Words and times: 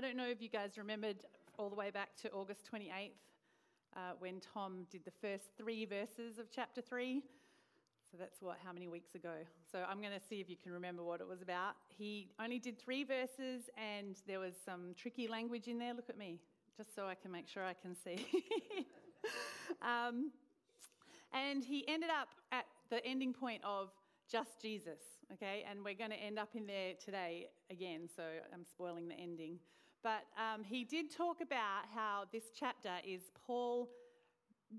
I 0.00 0.02
don't 0.02 0.16
know 0.16 0.28
if 0.30 0.40
you 0.40 0.48
guys 0.48 0.78
remembered 0.78 1.16
all 1.58 1.68
the 1.68 1.76
way 1.76 1.90
back 1.90 2.16
to 2.22 2.30
August 2.30 2.62
28th 2.72 3.10
uh, 3.94 3.98
when 4.18 4.40
Tom 4.40 4.86
did 4.90 5.04
the 5.04 5.10
first 5.10 5.50
three 5.58 5.84
verses 5.84 6.38
of 6.38 6.46
chapter 6.50 6.80
3. 6.80 7.22
So 8.10 8.16
that's 8.18 8.40
what, 8.40 8.56
how 8.64 8.72
many 8.72 8.88
weeks 8.88 9.14
ago? 9.14 9.34
So 9.70 9.84
I'm 9.86 10.00
going 10.00 10.18
to 10.18 10.26
see 10.26 10.40
if 10.40 10.48
you 10.48 10.56
can 10.56 10.72
remember 10.72 11.02
what 11.02 11.20
it 11.20 11.28
was 11.28 11.42
about. 11.42 11.74
He 11.90 12.30
only 12.42 12.58
did 12.58 12.78
three 12.78 13.04
verses 13.04 13.68
and 13.76 14.16
there 14.26 14.40
was 14.40 14.54
some 14.64 14.94
tricky 14.96 15.28
language 15.28 15.68
in 15.68 15.78
there. 15.78 15.92
Look 15.92 16.08
at 16.08 16.16
me, 16.16 16.38
just 16.78 16.94
so 16.94 17.06
I 17.06 17.14
can 17.14 17.30
make 17.30 17.46
sure 17.46 17.62
I 17.62 17.74
can 17.74 17.94
see. 17.94 18.26
um, 19.82 20.30
and 21.34 21.62
he 21.62 21.86
ended 21.86 22.08
up 22.08 22.28
at 22.52 22.64
the 22.88 23.04
ending 23.04 23.34
point 23.34 23.60
of 23.64 23.90
just 24.32 24.62
Jesus, 24.62 25.02
okay? 25.34 25.66
And 25.70 25.84
we're 25.84 25.92
going 25.92 26.08
to 26.12 26.16
end 26.16 26.38
up 26.38 26.48
in 26.54 26.66
there 26.66 26.94
today 27.04 27.48
again, 27.70 28.08
so 28.16 28.22
I'm 28.54 28.64
spoiling 28.64 29.06
the 29.06 29.16
ending. 29.16 29.58
But 30.02 30.24
um, 30.36 30.64
he 30.64 30.84
did 30.84 31.14
talk 31.14 31.40
about 31.42 31.84
how 31.94 32.24
this 32.32 32.44
chapter 32.58 32.92
is 33.06 33.20
Paul 33.46 33.88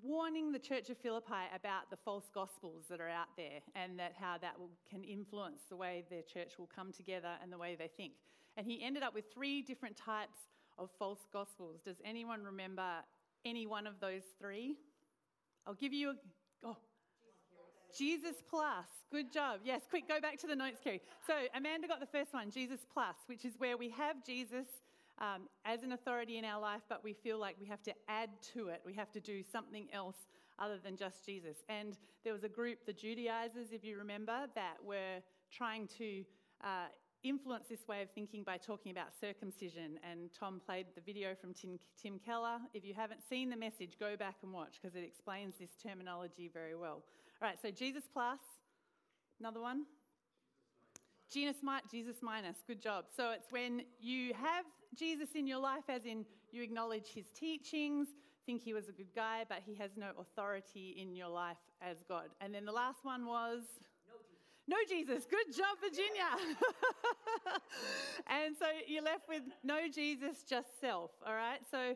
warning 0.02 0.52
the 0.52 0.60
church 0.60 0.90
of 0.90 0.98
Philippi 0.98 1.46
about 1.54 1.90
the 1.90 1.98
false 1.98 2.30
gospels 2.34 2.86
that 2.90 3.02
are 3.02 3.10
out 3.10 3.28
there 3.38 3.60
and 3.76 4.00
that 4.00 4.14
how 4.20 4.38
that 4.42 4.58
will, 4.58 4.70
can 4.90 5.04
influence 5.04 5.62
the 5.70 5.76
way 5.76 6.04
their 6.10 6.22
church 6.22 6.54
will 6.58 6.70
come 6.74 6.92
together 6.92 7.34
and 7.44 7.52
the 7.52 7.58
way 7.58 7.76
they 7.78 7.90
think. 7.98 8.14
And 8.58 8.66
he 8.66 8.82
ended 8.84 9.04
up 9.04 9.14
with 9.14 9.26
three 9.34 9.62
different 9.62 9.96
types 9.96 10.38
of 10.78 10.90
false 10.98 11.28
gospels. 11.32 11.82
Does 11.86 11.98
anyone 12.06 12.44
remember 12.44 12.90
any 13.46 13.68
one 13.68 13.86
of 13.86 14.00
those 14.00 14.24
three? 14.40 14.78
I'll 15.68 15.74
give 15.74 15.94
you 15.94 16.12
a. 16.12 16.16
Oh, 16.64 16.78
Jesus 17.96 18.36
plus. 18.50 18.86
Good 19.12 19.32
job. 19.32 19.60
Yes, 19.66 19.82
quick, 19.90 20.08
go 20.08 20.22
back 20.22 20.40
to 20.40 20.48
the 20.48 20.56
notes, 20.56 20.80
Kerry. 20.82 21.02
So 21.28 21.34
Amanda 21.54 21.88
got 21.88 22.00
the 22.00 22.06
first 22.06 22.34
one, 22.34 22.50
Jesus 22.50 22.80
plus, 22.92 23.16
which 23.28 23.44
is 23.46 23.54
where 23.58 23.78
we 23.78 23.90
have 23.90 24.26
Jesus 24.26 24.66
um, 25.22 25.44
as 25.66 25.84
an 25.84 25.92
authority 25.94 26.38
in 26.38 26.46
our 26.46 26.60
life, 26.60 26.82
but 26.90 27.04
we 27.04 27.14
feel 27.14 27.40
like 27.40 27.56
we 27.62 27.68
have 27.68 27.84
to 27.84 27.94
add 28.10 28.30
to 28.54 28.70
it. 28.70 28.82
We 28.84 28.94
have 28.96 29.12
to 29.12 29.20
do 29.20 29.44
something 29.44 29.88
else 29.94 30.18
other 30.58 30.80
than 30.84 30.98
just 30.98 31.26
Jesus. 31.26 31.58
And 31.70 31.98
there 32.24 32.34
was 32.34 32.44
a 32.44 32.50
group, 32.50 32.80
the 32.86 32.94
Judaizers, 32.94 33.68
if 33.72 33.84
you 33.84 33.98
remember, 33.98 34.48
that 34.56 34.76
were 34.84 35.20
trying 35.52 35.88
to 36.00 36.24
uh, 36.64 36.88
influence 37.24 37.66
this 37.70 37.88
way 37.88 38.02
of 38.02 38.10
thinking 38.12 38.44
by 38.44 38.58
talking 38.58 38.92
about 38.92 39.10
circumcision. 39.20 40.00
And 40.10 40.32
Tom 40.38 40.60
played 40.66 40.88
the 40.96 41.02
video 41.02 41.36
from 41.40 41.54
Tim, 41.54 41.78
Tim 42.02 42.20
Keller. 42.20 42.58
If 42.74 42.84
you 42.84 42.96
haven't 42.96 43.22
seen 43.28 43.50
the 43.50 43.58
message, 43.58 43.98
go 44.00 44.18
back 44.18 44.38
and 44.42 44.52
watch 44.52 44.80
because 44.82 44.96
it 44.96 45.04
explains 45.04 45.56
this 45.60 45.72
terminology 45.82 46.50
very 46.52 46.76
well. 46.76 47.04
All 47.42 47.48
right, 47.48 47.58
so 47.62 47.70
Jesus 47.70 48.04
plus, 48.12 48.40
another 49.40 49.62
one. 49.62 49.86
Jesus, 51.32 51.58
might 51.64 51.90
Jesus 51.90 52.18
minus, 52.22 52.58
good 52.68 52.82
job. 52.82 53.06
So 53.16 53.32
it's 53.32 53.48
when 53.52 53.84
you 54.00 54.34
have 54.34 54.66
Jesus 54.96 55.30
in 55.36 55.48
your 55.48 55.60
life, 55.60 55.84
as 55.88 56.06
in 56.06 56.26
you 56.52 56.62
acknowledge 56.62 57.08
his 57.08 57.30
teachings, 57.30 58.10
think 58.46 58.62
he 58.62 58.74
was 58.74 58.90
a 58.90 58.92
good 58.92 59.14
guy, 59.16 59.46
but 59.48 59.60
he 59.66 59.76
has 59.76 59.92
no 59.96 60.12
authority 60.20 60.96
in 61.00 61.16
your 61.16 61.30
life 61.30 61.58
as 61.82 61.98
God. 62.08 62.26
And 62.42 62.54
then 62.54 62.66
the 62.66 62.72
last 62.72 63.06
one 63.06 63.26
was 63.26 63.62
no 64.68 64.78
Jesus. 64.88 65.08
No 65.08 65.14
Jesus. 65.16 65.26
Good 65.30 65.56
job, 65.56 65.78
Virginia. 65.80 66.28
and 68.28 68.56
so 68.58 68.66
you're 68.88 69.04
left 69.04 69.30
with 69.30 69.44
no 69.64 69.88
Jesus, 69.94 70.44
just 70.44 70.82
self. 70.82 71.12
All 71.26 71.34
right. 71.34 71.60
So 71.70 71.96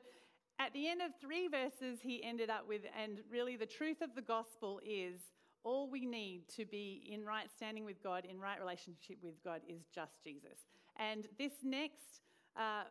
at 0.60 0.72
the 0.74 0.88
end 0.88 1.02
of 1.02 1.12
three 1.20 1.50
verses, 1.50 2.00
he 2.02 2.24
ended 2.24 2.50
up 2.50 2.68
with, 2.68 2.84
and 3.02 3.20
really 3.30 3.58
the 3.58 3.66
truth 3.66 4.02
of 4.02 4.16
the 4.16 4.22
gospel 4.22 4.80
is 4.86 5.20
all 5.66 5.90
we 5.90 6.06
need 6.06 6.48
to 6.56 6.66
be 6.66 7.04
in 7.12 7.26
right 7.26 7.50
standing 7.54 7.84
with 7.84 8.02
God, 8.02 8.24
in 8.24 8.40
right 8.40 8.60
relationship 8.60 9.18
with 9.22 9.44
God, 9.44 9.62
is 9.68 9.82
just 9.94 10.24
Jesus. 10.24 10.60
And 10.98 11.28
this 11.38 11.54
next 11.64 12.22
uh, 12.56 12.84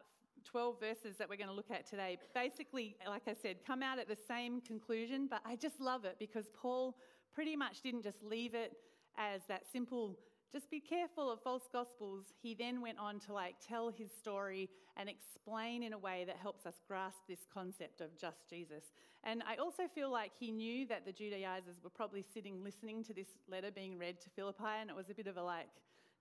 12 0.44 0.80
verses 0.80 1.16
that 1.16 1.28
we're 1.28 1.36
going 1.36 1.48
to 1.48 1.54
look 1.54 1.70
at 1.70 1.88
today 1.88 2.18
basically, 2.34 2.96
like 3.08 3.22
I 3.28 3.34
said, 3.40 3.56
come 3.66 3.82
out 3.82 3.98
at 3.98 4.08
the 4.08 4.16
same 4.28 4.60
conclusion, 4.60 5.28
but 5.30 5.40
I 5.46 5.56
just 5.56 5.80
love 5.80 6.04
it 6.04 6.16
because 6.18 6.46
Paul 6.52 6.96
pretty 7.32 7.56
much 7.56 7.80
didn't 7.80 8.02
just 8.02 8.22
leave 8.22 8.54
it 8.54 8.72
as 9.16 9.42
that 9.48 9.62
simple 9.72 10.18
just 10.54 10.70
be 10.70 10.78
careful 10.78 11.32
of 11.32 11.40
false 11.42 11.64
gospels. 11.72 12.26
He 12.40 12.54
then 12.54 12.80
went 12.80 12.96
on 13.00 13.18
to 13.26 13.32
like 13.32 13.56
tell 13.66 13.90
his 13.90 14.12
story 14.12 14.70
and 14.96 15.08
explain 15.08 15.82
in 15.82 15.92
a 15.92 15.98
way 15.98 16.22
that 16.28 16.36
helps 16.36 16.64
us 16.64 16.74
grasp 16.86 17.18
this 17.28 17.40
concept 17.52 18.00
of 18.00 18.16
just 18.16 18.48
jesus. 18.48 18.84
And 19.24 19.42
i 19.48 19.56
also 19.56 19.84
feel 19.92 20.12
like 20.12 20.30
he 20.38 20.52
knew 20.52 20.86
that 20.86 21.04
the 21.04 21.12
judaizers 21.12 21.82
were 21.82 21.90
probably 21.90 22.24
sitting 22.32 22.62
listening 22.62 23.02
to 23.04 23.12
this 23.12 23.26
letter 23.50 23.72
being 23.72 23.98
read 23.98 24.20
to 24.20 24.30
philippi 24.30 24.76
and 24.80 24.88
it 24.90 24.94
was 24.94 25.10
a 25.10 25.14
bit 25.14 25.26
of 25.26 25.36
a 25.36 25.42
like 25.42 25.66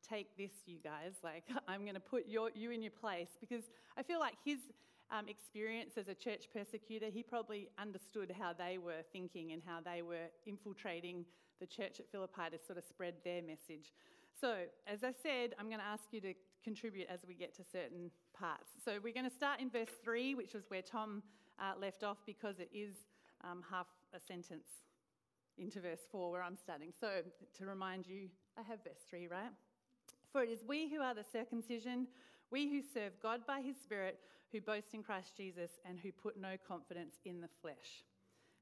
take 0.10 0.36
this 0.36 0.52
you 0.66 0.80
guys. 0.84 1.14
Like 1.24 1.44
i'm 1.68 1.82
going 1.82 1.94
to 1.94 2.00
put 2.00 2.28
your, 2.28 2.50
you 2.56 2.72
in 2.72 2.82
your 2.82 2.92
place. 2.92 3.30
Because 3.40 3.66
i 3.98 4.02
feel 4.02 4.20
like 4.20 4.36
his 4.44 4.58
um, 5.12 5.28
experience 5.28 5.94
as 5.98 6.08
a 6.08 6.16
church 6.16 6.46
persecutor, 6.52 7.08
he 7.14 7.22
probably 7.22 7.70
understood 7.78 8.34
how 8.40 8.52
they 8.54 8.80
were 8.80 9.04
thinking 9.12 9.52
and 9.52 9.62
how 9.64 9.80
they 9.80 10.02
were 10.02 10.32
infiltrating 10.48 11.26
the 11.60 11.68
church 11.68 12.00
at 12.00 12.10
Philippi 12.12 12.50
to 12.52 12.58
sort 12.66 12.78
of 12.78 12.84
spread 12.84 13.14
their 13.24 13.42
message. 13.42 13.94
So, 14.40 14.56
as 14.88 15.04
I 15.04 15.12
said, 15.12 15.54
I'm 15.60 15.68
going 15.68 15.80
to 15.80 15.86
ask 15.86 16.04
you 16.12 16.22
to 16.22 16.34
contribute 16.64 17.08
as 17.10 17.22
we 17.28 17.34
get 17.34 17.56
to 17.56 17.64
certain 17.64 18.12
parts. 18.38 18.72
So, 18.84 19.00
we're 19.04 19.14
going 19.14 19.30
to 19.30 19.36
start 19.36 19.60
in 19.60 19.70
verse 19.70 19.92
3, 20.04 20.36
which 20.36 20.54
was 20.54 20.64
where 20.70 20.82
Tom 20.82 21.24
uh, 21.60 21.80
left 21.80 22.04
off 22.04 22.18
because 22.26 22.60
it 22.60 22.70
is 22.74 22.96
um, 23.44 23.64
half 23.70 23.88
a 24.14 24.20
sentence 24.20 24.68
into 25.58 25.80
verse 25.80 26.02
4 26.12 26.32
where 26.32 26.44
I'm 26.44 26.58
starting. 26.58 26.92
So, 27.00 27.22
to 27.58 27.66
remind 27.66 28.08
you, 28.08 28.30
I 28.58 28.62
have 28.64 28.84
verse 28.84 29.04
3, 29.10 29.28
right? 29.28 29.52
For 30.32 30.44
it 30.44 30.50
is 30.50 30.64
we 30.68 30.90
who 30.90 31.02
are 31.02 31.14
the 31.14 31.24
circumcision, 31.24 32.08
we 32.52 32.70
who 32.70 32.82
serve 32.82 33.14
God 33.22 33.46
by 33.46 33.62
his 33.62 33.76
Spirit, 33.78 34.20
who 34.52 34.62
boast 34.62 34.94
in 34.94 35.04
Christ 35.04 35.36
Jesus, 35.38 35.72
and 35.86 36.00
who 36.00 36.12
put 36.12 36.40
no 36.40 36.56
confidence 36.68 37.16
in 37.26 37.42
the 37.42 37.50
flesh. 37.62 38.04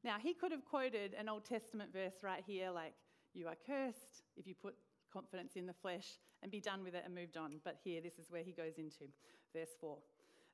Now, 0.03 0.17
he 0.19 0.33
could 0.33 0.51
have 0.51 0.65
quoted 0.65 1.13
an 1.17 1.29
Old 1.29 1.45
Testament 1.45 1.93
verse 1.93 2.23
right 2.23 2.43
here, 2.45 2.71
like, 2.71 2.93
You 3.33 3.47
are 3.47 3.57
cursed 3.65 4.23
if 4.35 4.47
you 4.47 4.55
put 4.55 4.75
confidence 5.11 5.53
in 5.55 5.65
the 5.65 5.73
flesh, 5.73 6.19
and 6.41 6.51
be 6.51 6.59
done 6.59 6.83
with 6.83 6.95
it 6.95 7.03
and 7.05 7.13
moved 7.13 7.37
on. 7.37 7.59
But 7.63 7.77
here, 7.83 8.01
this 8.01 8.17
is 8.17 8.31
where 8.31 8.43
he 8.43 8.51
goes 8.51 8.77
into 8.77 9.05
verse 9.55 9.75
4. 9.79 9.97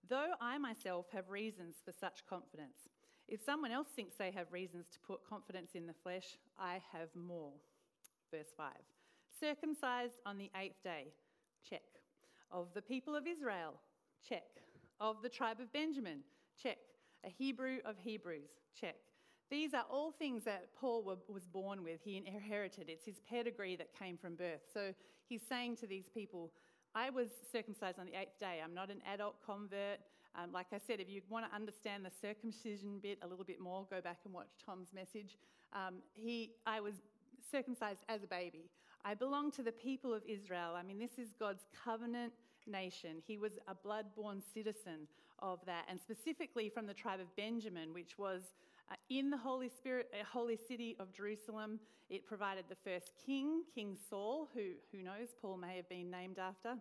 Though 0.10 0.34
I 0.42 0.58
myself 0.58 1.08
have 1.14 1.30
reasons 1.30 1.76
for 1.84 1.92
such 1.92 2.26
confidence, 2.30 2.90
if 3.28 3.44
someone 3.44 3.72
else 3.72 3.90
thinks 3.96 4.16
they 4.16 4.32
have 4.32 4.52
reasons 4.52 4.88
to 4.94 5.00
put 5.00 5.28
confidence 5.28 5.72
in 5.76 5.86
the 5.86 5.94
flesh, 5.94 6.38
I 6.58 6.82
have 6.94 7.10
more. 7.16 7.52
Verse 8.32 8.54
5 8.56 8.68
circumcised 9.40 10.20
on 10.26 10.38
the 10.38 10.50
eighth 10.56 10.82
day, 10.84 11.14
check. 11.68 11.84
Of 12.52 12.68
the 12.74 12.82
people 12.82 13.16
of 13.16 13.28
Israel, 13.28 13.74
check. 14.28 14.46
Of 15.00 15.18
the 15.22 15.30
tribe 15.30 15.60
of 15.60 15.72
Benjamin, 15.72 16.20
check. 16.62 16.78
A 17.26 17.30
Hebrew 17.30 17.78
of 17.86 17.96
Hebrews, 17.98 18.50
check. 18.80 18.96
These 19.50 19.74
are 19.74 19.86
all 19.90 20.12
things 20.12 20.44
that 20.44 20.76
Paul 20.76 21.04
was 21.04 21.46
born 21.46 21.84
with. 21.84 22.02
He 22.04 22.18
inherited. 22.18 22.90
It's 22.90 23.06
his 23.06 23.20
pedigree 23.30 23.76
that 23.78 23.98
came 23.98 24.18
from 24.18 24.36
birth. 24.36 24.62
So 24.74 24.94
he's 25.28 25.42
saying 25.48 25.78
to 25.78 25.88
these 25.88 26.10
people, 26.14 26.52
I 26.94 27.10
was 27.10 27.30
circumcised 27.52 28.00
on 28.00 28.08
the 28.08 28.20
eighth 28.20 28.40
day. 28.40 28.60
I'm 28.64 28.74
not 28.74 28.90
an 28.90 29.02
adult 29.12 29.36
convert. 29.46 30.00
Um, 30.36 30.52
like 30.52 30.68
I 30.74 30.80
said, 30.86 31.00
if 31.00 31.10
you 31.10 31.22
want 31.30 31.50
to 31.50 31.56
understand 31.56 32.06
the 32.06 32.12
circumcision 32.22 33.00
bit 33.02 33.20
a 33.22 33.28
little 33.28 33.46
bit 33.46 33.60
more, 33.60 33.86
go 33.90 34.02
back 34.02 34.20
and 34.26 34.34
watch 34.34 34.50
Tom's 34.64 34.90
message. 34.94 35.38
Um, 35.74 35.96
he, 36.14 36.52
I 36.66 36.80
was 36.80 36.96
circumcised 37.50 38.00
as 38.10 38.24
a 38.24 38.28
baby. 38.28 38.70
I 39.06 39.14
belong 39.14 39.52
to 39.52 39.64
the 39.64 39.72
people 39.72 40.14
of 40.14 40.24
Israel. 40.28 40.74
I 40.76 40.84
mean, 40.84 41.00
this 41.00 41.18
is 41.18 41.30
God's 41.40 41.64
covenant 41.86 42.34
nation. 42.66 43.22
He 43.26 43.38
was 43.38 43.54
a 43.68 43.76
blood-born 43.76 44.42
citizen 44.54 45.08
of 45.40 45.60
that, 45.66 45.86
and 45.90 46.00
specifically 46.00 46.70
from 46.70 46.88
the 46.88 46.94
tribe 46.94 47.20
of 47.20 47.34
Benjamin, 47.36 47.94
which 47.94 48.18
was 48.18 48.42
uh, 48.92 48.96
in 49.10 49.30
the 49.30 49.38
Holy 49.38 49.70
Spirit, 49.70 50.10
uh, 50.14 50.24
holy 50.26 50.58
city 50.58 50.96
of 51.00 51.12
Jerusalem. 51.14 51.80
It 52.10 52.26
provided 52.26 52.66
the 52.70 52.78
first 52.90 53.12
king, 53.26 53.64
King 53.74 53.98
Saul, 54.10 54.50
who 54.54 54.72
who 54.92 55.04
knows 55.04 55.30
Paul 55.42 55.58
may 55.58 55.76
have 55.76 55.90
been 55.90 56.10
named 56.10 56.40
after. 56.40 56.76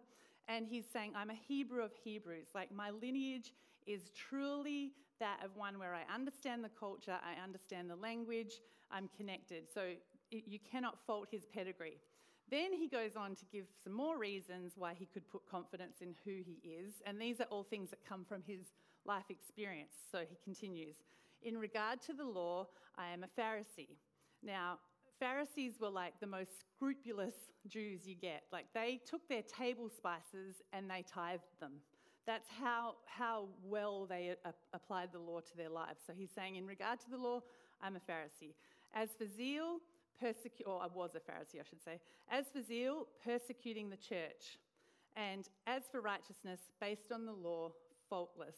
And 0.49 0.66
he's 0.69 0.84
saying, 0.93 1.12
I'm 1.16 1.31
a 1.31 1.34
Hebrew 1.34 1.83
of 1.83 1.91
Hebrews. 2.05 2.49
Like, 2.55 2.72
my 2.72 2.91
lineage 2.91 3.53
is 3.87 4.10
truly 4.15 4.92
that 5.19 5.41
of 5.45 5.57
one 5.57 5.78
where 5.78 5.95
I 5.95 6.03
understand 6.15 6.63
the 6.63 6.69
culture, 6.69 7.16
I 7.22 7.42
understand 7.42 7.91
the 7.91 7.97
language, 7.97 8.60
I'm 8.91 9.09
connected. 9.16 9.65
So 9.72 9.81
it, 10.31 10.45
you 10.47 10.59
cannot 10.59 10.98
fault 11.07 11.28
his 11.31 11.47
pedigree. 11.47 11.98
Then 12.51 12.72
he 12.72 12.86
goes 12.89 13.16
on 13.16 13.34
to 13.34 13.45
give 13.53 13.65
some 13.83 13.92
more 13.92 14.19
reasons 14.19 14.75
why 14.77 14.95
he 14.97 15.07
could 15.07 15.28
put 15.28 15.48
confidence 15.51 15.97
in 16.01 16.15
who 16.25 16.42
he 16.45 16.60
is, 16.69 17.03
and 17.04 17.21
these 17.21 17.41
are 17.41 17.47
all 17.51 17.65
things 17.65 17.91
that 17.91 17.98
come 18.09 18.25
from 18.25 18.42
his 18.47 18.60
life 19.04 19.25
experience. 19.31 19.95
So 20.13 20.21
he 20.21 20.36
continues 20.45 20.97
In 21.42 21.59
regard 21.59 22.00
to 22.03 22.12
the 22.12 22.24
law, 22.24 22.66
I 22.97 23.12
am 23.12 23.24
a 23.24 23.41
Pharisee. 23.41 23.97
Now, 24.42 24.78
Pharisees 25.18 25.74
were 25.80 25.88
like 25.88 26.15
the 26.21 26.27
most 26.27 26.50
scrupulous 26.60 27.34
Jews 27.66 28.06
you 28.06 28.15
get. 28.15 28.44
Like 28.53 28.66
they 28.74 29.00
took 29.09 29.28
their 29.28 29.42
table 29.42 29.88
spices 29.88 30.56
and 30.72 30.91
they 30.91 31.04
tithed 31.06 31.60
them. 31.60 31.72
That's 32.27 32.48
how, 32.60 32.97
how 33.06 33.47
well 33.65 34.04
they 34.06 34.34
a- 34.44 34.54
applied 34.74 35.12
the 35.12 35.18
law 35.18 35.41
to 35.41 35.56
their 35.56 35.68
lives. 35.68 36.00
So 36.06 36.12
he's 36.16 36.30
saying, 36.34 36.56
in 36.56 36.66
regard 36.66 37.00
to 37.00 37.10
the 37.10 37.16
law, 37.16 37.41
I'm 37.80 37.97
a 37.97 38.00
Pharisee. 38.00 38.54
As 38.94 39.10
for 39.16 39.27
zeal, 39.27 39.78
persecute, 40.21 40.66
or 40.66 40.83
I 40.83 40.88
was 40.92 41.10
a 41.15 41.21
Pharisee, 41.21 41.60
I 41.60 41.65
should 41.68 41.83
say. 41.84 42.00
As 42.30 42.47
for 42.53 42.62
zeal, 42.62 43.06
persecuting 43.24 43.91
the 43.91 43.97
church. 43.97 44.59
And 45.15 45.48
as 45.66 45.84
for 45.91 46.00
righteousness, 46.00 46.60
based 46.80 47.12
on 47.12 47.27
the 47.27 47.33
law, 47.33 47.72
faultless. 48.10 48.56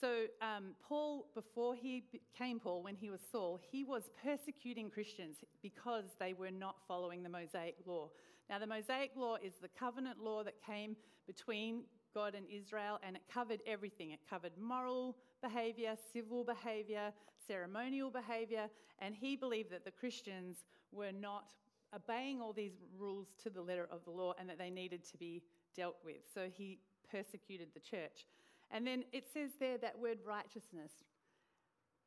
So, 0.00 0.24
um, 0.42 0.74
Paul, 0.86 1.26
before 1.34 1.74
he 1.74 2.04
became 2.10 2.58
Paul, 2.58 2.82
when 2.82 2.96
he 2.96 3.10
was 3.10 3.20
Saul, 3.30 3.60
he 3.70 3.84
was 3.84 4.10
persecuting 4.22 4.90
Christians 4.90 5.36
because 5.62 6.04
they 6.18 6.32
were 6.32 6.50
not 6.50 6.76
following 6.88 7.22
the 7.22 7.28
Mosaic 7.28 7.76
law. 7.86 8.10
Now, 8.50 8.58
the 8.58 8.66
Mosaic 8.66 9.12
law 9.16 9.36
is 9.36 9.54
the 9.62 9.68
covenant 9.68 10.18
law 10.20 10.42
that 10.42 10.54
came 10.66 10.96
between 11.26 11.84
God 12.12 12.34
and 12.34 12.46
Israel, 12.50 12.98
and 13.06 13.16
it 13.16 13.22
covered 13.32 13.60
everything. 13.66 14.10
It 14.10 14.20
covered 14.28 14.52
moral 14.60 15.16
behavior, 15.42 15.96
civil 16.12 16.44
behavior, 16.44 17.12
ceremonial 17.46 18.10
behavior, 18.10 18.68
and 19.00 19.14
he 19.14 19.36
believed 19.36 19.70
that 19.70 19.84
the 19.84 19.90
Christians 19.90 20.58
were 20.92 21.12
not 21.12 21.52
obeying 21.94 22.40
all 22.40 22.52
these 22.52 22.72
rules 22.98 23.28
to 23.42 23.50
the 23.50 23.62
letter 23.62 23.88
of 23.90 24.04
the 24.04 24.10
law 24.10 24.34
and 24.38 24.48
that 24.48 24.58
they 24.58 24.70
needed 24.70 25.04
to 25.04 25.16
be 25.16 25.42
dealt 25.76 25.96
with. 26.04 26.22
So 26.32 26.48
he 26.52 26.78
persecuted 27.10 27.68
the 27.74 27.80
church. 27.80 28.26
And 28.74 28.84
then 28.84 29.04
it 29.12 29.24
says 29.32 29.52
there 29.60 29.78
that 29.78 29.98
word 29.98 30.18
righteousness. 30.26 30.90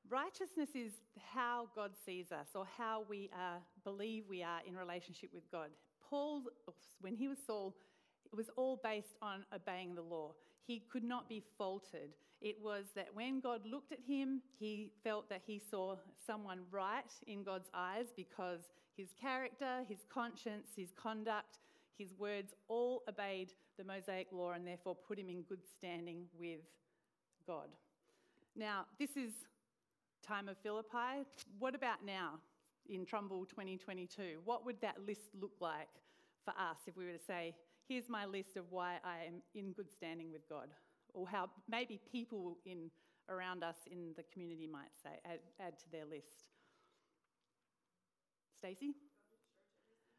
Righteousness 0.09 0.69
is 0.75 0.91
how 1.33 1.69
God 1.73 1.91
sees 2.05 2.31
us 2.33 2.49
or 2.55 2.67
how 2.77 3.05
we 3.09 3.29
are, 3.33 3.59
believe 3.85 4.25
we 4.29 4.43
are 4.43 4.59
in 4.67 4.75
relationship 4.75 5.29
with 5.33 5.49
God. 5.49 5.69
Paul, 6.09 6.43
when 6.99 7.15
he 7.15 7.29
was 7.29 7.37
Saul, 7.45 7.73
it 8.25 8.35
was 8.35 8.49
all 8.57 8.79
based 8.83 9.15
on 9.21 9.45
obeying 9.55 9.95
the 9.95 10.01
law. 10.01 10.33
He 10.65 10.83
could 10.91 11.05
not 11.05 11.29
be 11.29 11.41
faulted. 11.57 12.11
It 12.41 12.57
was 12.61 12.85
that 12.95 13.07
when 13.13 13.39
God 13.39 13.61
looked 13.65 13.93
at 13.93 13.99
him, 14.05 14.41
he 14.59 14.91
felt 15.03 15.29
that 15.29 15.41
he 15.47 15.61
saw 15.71 15.95
someone 16.25 16.59
right 16.69 17.11
in 17.25 17.43
God's 17.43 17.69
eyes 17.73 18.07
because 18.15 18.59
his 18.97 19.07
character, 19.19 19.85
his 19.87 19.99
conscience, 20.13 20.67
his 20.75 20.91
conduct, 21.01 21.59
his 21.97 22.13
words 22.17 22.53
all 22.67 23.03
obeyed 23.07 23.53
the 23.77 23.83
Mosaic 23.83 24.27
law 24.31 24.51
and 24.51 24.65
therefore 24.65 24.95
put 24.95 25.19
him 25.19 25.29
in 25.29 25.43
good 25.43 25.65
standing 25.77 26.25
with 26.39 26.61
God. 27.45 27.69
Now, 28.55 28.85
this 28.99 29.11
is 29.15 29.31
time 30.25 30.49
of 30.49 30.57
Philippi. 30.57 31.25
What 31.59 31.75
about 31.75 32.03
now 32.05 32.39
in 32.89 33.05
Trumbull 33.05 33.45
2022? 33.45 34.39
What 34.43 34.65
would 34.65 34.81
that 34.81 34.95
list 35.05 35.29
look 35.39 35.53
like 35.59 35.87
for 36.43 36.51
us 36.51 36.77
if 36.87 36.97
we 36.97 37.05
were 37.05 37.11
to 37.11 37.23
say, 37.23 37.55
here's 37.87 38.09
my 38.09 38.25
list 38.25 38.57
of 38.57 38.65
why 38.71 38.95
I 39.03 39.25
am 39.27 39.41
in 39.53 39.71
good 39.73 39.91
standing 39.91 40.31
with 40.31 40.47
God? 40.49 40.69
Or 41.13 41.27
how 41.27 41.49
maybe 41.69 41.99
people 42.11 42.57
in 42.65 42.89
around 43.29 43.63
us 43.63 43.75
in 43.91 44.13
the 44.15 44.23
community 44.33 44.67
might 44.67 44.91
say, 45.03 45.19
add, 45.25 45.39
add 45.59 45.77
to 45.79 45.91
their 45.91 46.05
list. 46.05 46.45
Stacey? 48.57 48.93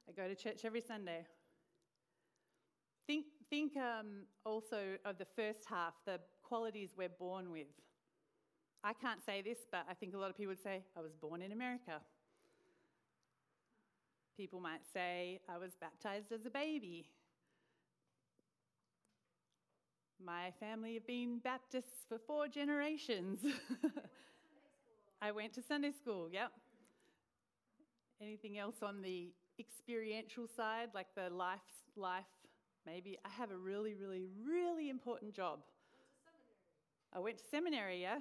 I 0.09 0.13
go 0.13 0.29
to 0.29 0.35
church 0.35 0.65
every 0.65 0.81
Sunday. 0.81 1.27
Think, 3.07 3.27
think 3.51 3.77
um, 3.77 4.25
also 4.45 4.97
of 5.05 5.19
the 5.19 5.27
first 5.37 5.61
half, 5.69 5.95
the 6.07 6.21
qualities 6.43 6.91
we're 6.97 7.09
born 7.09 7.51
with. 7.51 7.67
I 8.85 8.93
can't 8.93 9.25
say 9.25 9.43
this, 9.43 9.59
but 9.71 9.85
I 9.91 9.95
think 9.95 10.15
a 10.15 10.19
lot 10.19 10.31
of 10.31 10.37
people 10.37 10.53
would 10.53 10.63
say, 10.63 10.85
I 10.97 11.01
was 11.01 11.13
born 11.21 11.43
in 11.43 11.53
America. 11.53 12.01
People 14.37 14.61
might 14.61 14.83
say, 14.95 15.41
I 15.49 15.59
was 15.59 15.73
baptized 15.81 16.31
as 16.33 16.47
a 16.47 16.51
baby. 16.51 17.09
My 20.25 20.53
family 20.61 20.95
have 20.95 21.07
been 21.07 21.39
Baptists 21.43 22.07
for 22.09 22.19
four 22.19 22.49
generations. 22.49 23.41
I 25.23 25.33
went 25.33 25.55
to 25.55 25.63
Sunday 25.63 25.93
school, 25.93 26.29
yep. 26.33 26.53
Anything 28.21 28.59
else 28.59 28.77
on 28.83 29.03
the 29.03 29.33
experiential 29.59 30.47
side, 30.57 30.89
like 30.95 31.07
the 31.17 31.31
life, 31.31 31.61
life? 31.97 32.25
Maybe 32.91 33.19
I 33.25 33.29
have 33.29 33.51
a 33.51 33.57
really, 33.57 33.95
really, 33.95 34.23
really 34.47 34.89
important 34.89 35.35
job. 35.35 35.59
I 37.13 37.19
went 37.19 37.39
to 37.39 37.45
seminary, 37.51 38.01
yeah. 38.01 38.19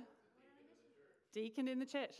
Deacon 1.33 1.67
in 1.67 1.79
the 1.79 1.85
church. 1.85 2.15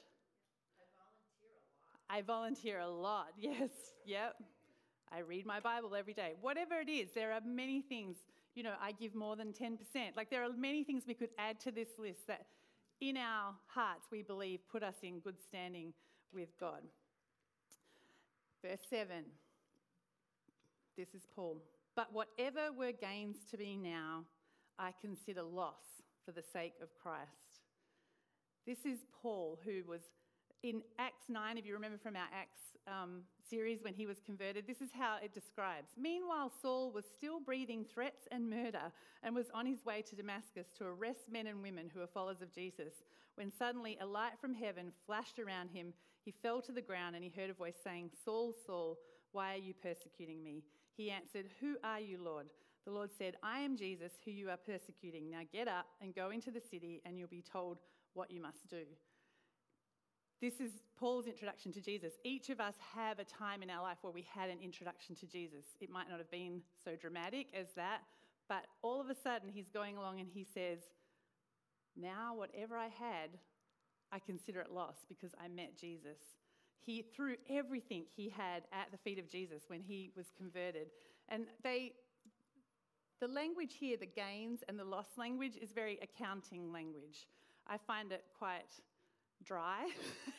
I 2.09 2.21
volunteer 2.21 2.79
a 2.79 2.87
lot, 2.87 3.33
yes, 3.37 3.69
yep. 4.05 4.35
I 5.11 5.19
read 5.19 5.45
my 5.45 5.59
Bible 5.59 5.93
every 5.95 6.13
day. 6.13 6.33
Whatever 6.39 6.75
it 6.75 6.89
is, 6.89 7.09
there 7.13 7.33
are 7.33 7.41
many 7.45 7.81
things. 7.81 8.17
You 8.55 8.63
know, 8.63 8.73
I 8.81 8.93
give 8.93 9.13
more 9.13 9.35
than 9.35 9.53
10%. 9.53 9.77
Like, 10.15 10.29
there 10.29 10.43
are 10.43 10.49
many 10.57 10.83
things 10.83 11.03
we 11.07 11.13
could 11.13 11.29
add 11.37 11.59
to 11.61 11.71
this 11.71 11.89
list 11.99 12.27
that 12.27 12.45
in 13.01 13.17
our 13.17 13.53
hearts 13.67 14.07
we 14.11 14.21
believe 14.21 14.59
put 14.71 14.83
us 14.83 14.95
in 15.03 15.19
good 15.19 15.39
standing 15.41 15.93
with 16.33 16.49
God. 16.59 16.81
Verse 18.63 18.79
7. 18.89 19.23
This 20.97 21.09
is 21.13 21.27
Paul. 21.35 21.61
But 21.97 22.13
whatever 22.13 22.71
were 22.71 22.91
gains 22.91 23.37
to 23.49 23.57
me 23.57 23.75
now, 23.75 24.23
I 24.77 24.91
consider 25.01 25.41
loss 25.41 26.03
for 26.23 26.31
the 26.31 26.43
sake 26.43 26.75
of 26.79 26.89
Christ. 27.01 27.65
This 28.67 28.85
is 28.85 28.99
Paul, 29.19 29.57
who 29.65 29.81
was 29.87 30.01
in 30.61 30.83
Acts 30.99 31.25
9, 31.27 31.57
if 31.57 31.65
you 31.65 31.73
remember 31.73 31.97
from 31.97 32.15
our 32.15 32.27
Acts 32.31 32.59
um, 32.87 33.21
series 33.49 33.83
when 33.83 33.95
he 33.95 34.05
was 34.05 34.19
converted, 34.23 34.65
this 34.67 34.81
is 34.81 34.89
how 34.93 35.17
it 35.23 35.33
describes. 35.33 35.89
Meanwhile, 35.97 36.51
Saul 36.61 36.91
was 36.91 37.05
still 37.17 37.39
breathing 37.39 37.83
threats 37.83 38.27
and 38.31 38.47
murder 38.47 38.91
and 39.23 39.33
was 39.33 39.47
on 39.55 39.65
his 39.65 39.83
way 39.83 40.03
to 40.03 40.15
Damascus 40.15 40.67
to 40.77 40.85
arrest 40.85 41.31
men 41.31 41.47
and 41.47 41.63
women 41.63 41.89
who 41.91 42.01
were 42.01 42.07
followers 42.07 42.43
of 42.43 42.53
Jesus. 42.53 42.93
When 43.35 43.51
suddenly 43.51 43.97
a 43.99 44.05
light 44.05 44.33
from 44.39 44.53
heaven 44.53 44.91
flashed 45.07 45.39
around 45.39 45.71
him, 45.71 45.93
he 46.23 46.31
fell 46.43 46.61
to 46.61 46.71
the 46.71 46.81
ground 46.81 47.15
and 47.15 47.23
he 47.23 47.31
heard 47.35 47.49
a 47.49 47.53
voice 47.53 47.77
saying, 47.83 48.11
Saul, 48.23 48.53
Saul, 48.67 48.99
why 49.31 49.55
are 49.55 49.57
you 49.57 49.73
persecuting 49.73 50.43
me? 50.43 50.63
He 50.97 51.11
answered, 51.11 51.45
Who 51.61 51.75
are 51.83 51.99
you, 51.99 52.17
Lord? 52.21 52.47
The 52.85 52.91
Lord 52.91 53.11
said, 53.15 53.35
I 53.43 53.59
am 53.59 53.77
Jesus, 53.77 54.13
who 54.25 54.31
you 54.31 54.49
are 54.49 54.57
persecuting. 54.57 55.29
Now 55.29 55.41
get 55.51 55.67
up 55.67 55.85
and 56.01 56.15
go 56.15 56.31
into 56.31 56.51
the 56.51 56.61
city, 56.61 57.01
and 57.05 57.17
you'll 57.17 57.27
be 57.27 57.43
told 57.43 57.77
what 58.13 58.31
you 58.31 58.41
must 58.41 58.67
do. 58.67 58.83
This 60.41 60.59
is 60.59 60.71
Paul's 60.99 61.27
introduction 61.27 61.71
to 61.73 61.81
Jesus. 61.81 62.13
Each 62.23 62.49
of 62.49 62.59
us 62.59 62.75
have 62.95 63.19
a 63.19 63.23
time 63.23 63.61
in 63.61 63.69
our 63.69 63.81
life 63.81 63.97
where 64.01 64.13
we 64.13 64.25
had 64.33 64.49
an 64.49 64.59
introduction 64.63 65.15
to 65.15 65.27
Jesus. 65.27 65.65
It 65.81 65.89
might 65.89 66.09
not 66.09 66.19
have 66.19 66.31
been 66.31 66.61
so 66.83 66.95
dramatic 66.95 67.47
as 67.53 67.67
that, 67.75 68.01
but 68.47 68.65
all 68.81 69.01
of 69.01 69.09
a 69.09 69.15
sudden 69.15 69.49
he's 69.49 69.69
going 69.69 69.97
along 69.97 70.19
and 70.19 70.29
he 70.31 70.43
says, 70.43 70.79
Now, 71.95 72.35
whatever 72.35 72.77
I 72.77 72.87
had, 72.87 73.31
I 74.11 74.19
consider 74.19 74.61
it 74.61 74.71
lost 74.71 75.05
because 75.09 75.31
I 75.43 75.47
met 75.47 75.77
Jesus. 75.77 76.19
He 76.85 77.01
threw 77.01 77.35
everything 77.49 78.05
he 78.15 78.29
had 78.29 78.63
at 78.71 78.91
the 78.91 78.97
feet 78.97 79.19
of 79.19 79.29
Jesus 79.29 79.63
when 79.67 79.81
he 79.81 80.11
was 80.15 80.27
converted. 80.37 80.87
And 81.29 81.47
they 81.63 81.93
the 83.19 83.27
language 83.27 83.73
here, 83.79 83.97
the 83.97 84.05
gains 84.05 84.59
and 84.69 84.77
the 84.77 84.83
loss 84.83 85.17
language, 85.17 85.57
is 85.59 85.71
very 85.71 85.97
accounting 86.03 86.71
language. 86.71 87.27
I 87.65 87.77
find 87.77 88.11
it 88.11 88.23
quite 88.37 88.79
dry 89.43 89.87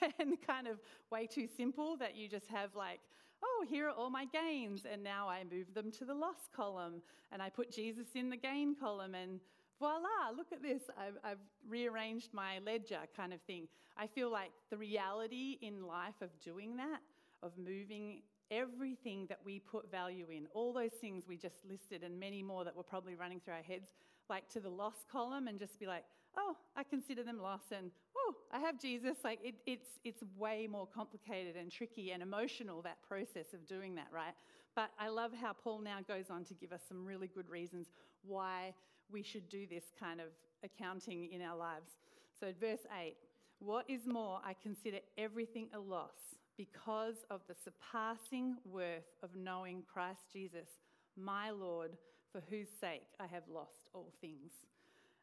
and 0.21 0.41
kind 0.47 0.69
of 0.69 0.79
way 1.11 1.27
too 1.27 1.49
simple 1.57 1.97
that 1.97 2.15
you 2.15 2.29
just 2.29 2.47
have 2.47 2.77
like, 2.77 3.01
oh, 3.43 3.65
here 3.69 3.89
are 3.89 3.93
all 3.93 4.11
my 4.11 4.27
gains, 4.27 4.87
and 4.91 5.03
now 5.03 5.29
I 5.29 5.45
move 5.45 5.75
them 5.75 5.91
to 5.93 6.05
the 6.05 6.15
loss 6.15 6.49
column, 6.55 7.03
and 7.33 7.43
I 7.43 7.51
put 7.51 7.71
Jesus 7.71 8.09
in 8.15 8.31
the 8.31 8.37
gain 8.37 8.75
column, 8.75 9.15
and 9.15 9.41
voila, 9.79 10.31
look 10.37 10.53
at 10.53 10.63
this. 10.63 10.83
I've, 10.97 11.19
I've, 11.25 11.39
rearranged 11.69 12.33
my 12.33 12.61
ledger, 12.65 13.01
kind 13.15 13.35
of 13.35 13.41
thing. 13.43 13.69
I 13.97 14.07
feel 14.07 14.31
like 14.31 14.51
the 14.71 14.77
reality 14.79 15.59
in 15.61 15.87
life 15.87 16.15
of 16.23 16.31
doing 16.41 16.77
that, 16.79 17.01
of 17.43 17.53
moving 17.59 18.23
everything 18.51 19.27
that 19.29 19.39
we 19.45 19.59
put 19.59 19.91
value 19.91 20.27
in, 20.31 20.47
all 20.55 20.73
those 20.73 20.93
things 21.01 21.25
we 21.29 21.37
just 21.37 21.57
listed, 21.69 22.03
and 22.03 22.19
many 22.19 22.43
more 22.43 22.65
that 22.65 22.75
were 22.75 22.83
probably 22.83 23.15
running 23.15 23.41
through 23.41 23.55
our 23.55 23.63
heads, 23.63 23.89
like 24.31 24.49
to 24.49 24.61
the 24.61 24.69
loss 24.69 25.05
column, 25.13 25.47
and 25.47 25.59
just 25.59 25.79
be 25.79 25.87
like, 25.87 26.05
oh, 26.39 26.57
I 26.75 26.85
consider 26.85 27.23
them 27.23 27.39
lost, 27.41 27.71
and 27.71 27.91
oh, 28.17 28.35
I 28.51 28.61
have 28.61 28.81
Jesus. 28.81 29.19
Like 29.25 29.41
it, 29.45 29.57
it's, 29.67 29.89
it's 30.05 30.23
way 30.39 30.67
more 30.71 30.87
complicated 30.87 31.57
and 31.57 31.71
tricky 31.71 32.13
and 32.13 32.23
emotional, 32.23 32.81
that 32.83 32.99
process 33.07 33.53
of 33.53 33.67
doing 33.67 33.95
that, 33.97 34.09
right? 34.11 34.35
But 34.75 34.91
I 34.99 35.09
love 35.09 35.33
how 35.39 35.53
Paul 35.53 35.81
now 35.81 35.99
goes 36.07 36.31
on 36.31 36.45
to 36.45 36.55
give 36.55 36.73
us 36.73 36.81
some 36.89 37.05
really 37.05 37.27
good 37.27 37.49
reasons 37.51 37.89
why 38.23 38.73
we 39.11 39.23
should 39.23 39.49
do 39.49 39.67
this 39.67 39.85
kind 39.99 40.21
of 40.21 40.29
accounting 40.65 41.31
in 41.33 41.43
our 41.43 41.57
lives. 41.57 41.91
So, 42.39 42.53
verse 42.61 42.87
8 43.01 43.15
What 43.59 43.89
is 43.89 44.07
more, 44.07 44.41
I 44.45 44.55
consider 44.55 44.99
everything 45.17 45.69
a 45.75 45.79
loss 45.79 46.37
because 46.57 47.25
of 47.31 47.41
the 47.49 47.55
surpassing 47.55 48.57
worth 48.65 49.15
of 49.23 49.31
knowing 49.37 49.85
Christ 49.93 50.23
Jesus, 50.33 50.69
my 51.17 51.51
Lord, 51.51 51.93
for 52.33 52.43
whose 52.51 52.69
sake 52.81 53.07
I 53.21 53.27
have 53.27 53.45
lost 53.53 53.89
all 53.95 54.13
things. 54.21 54.53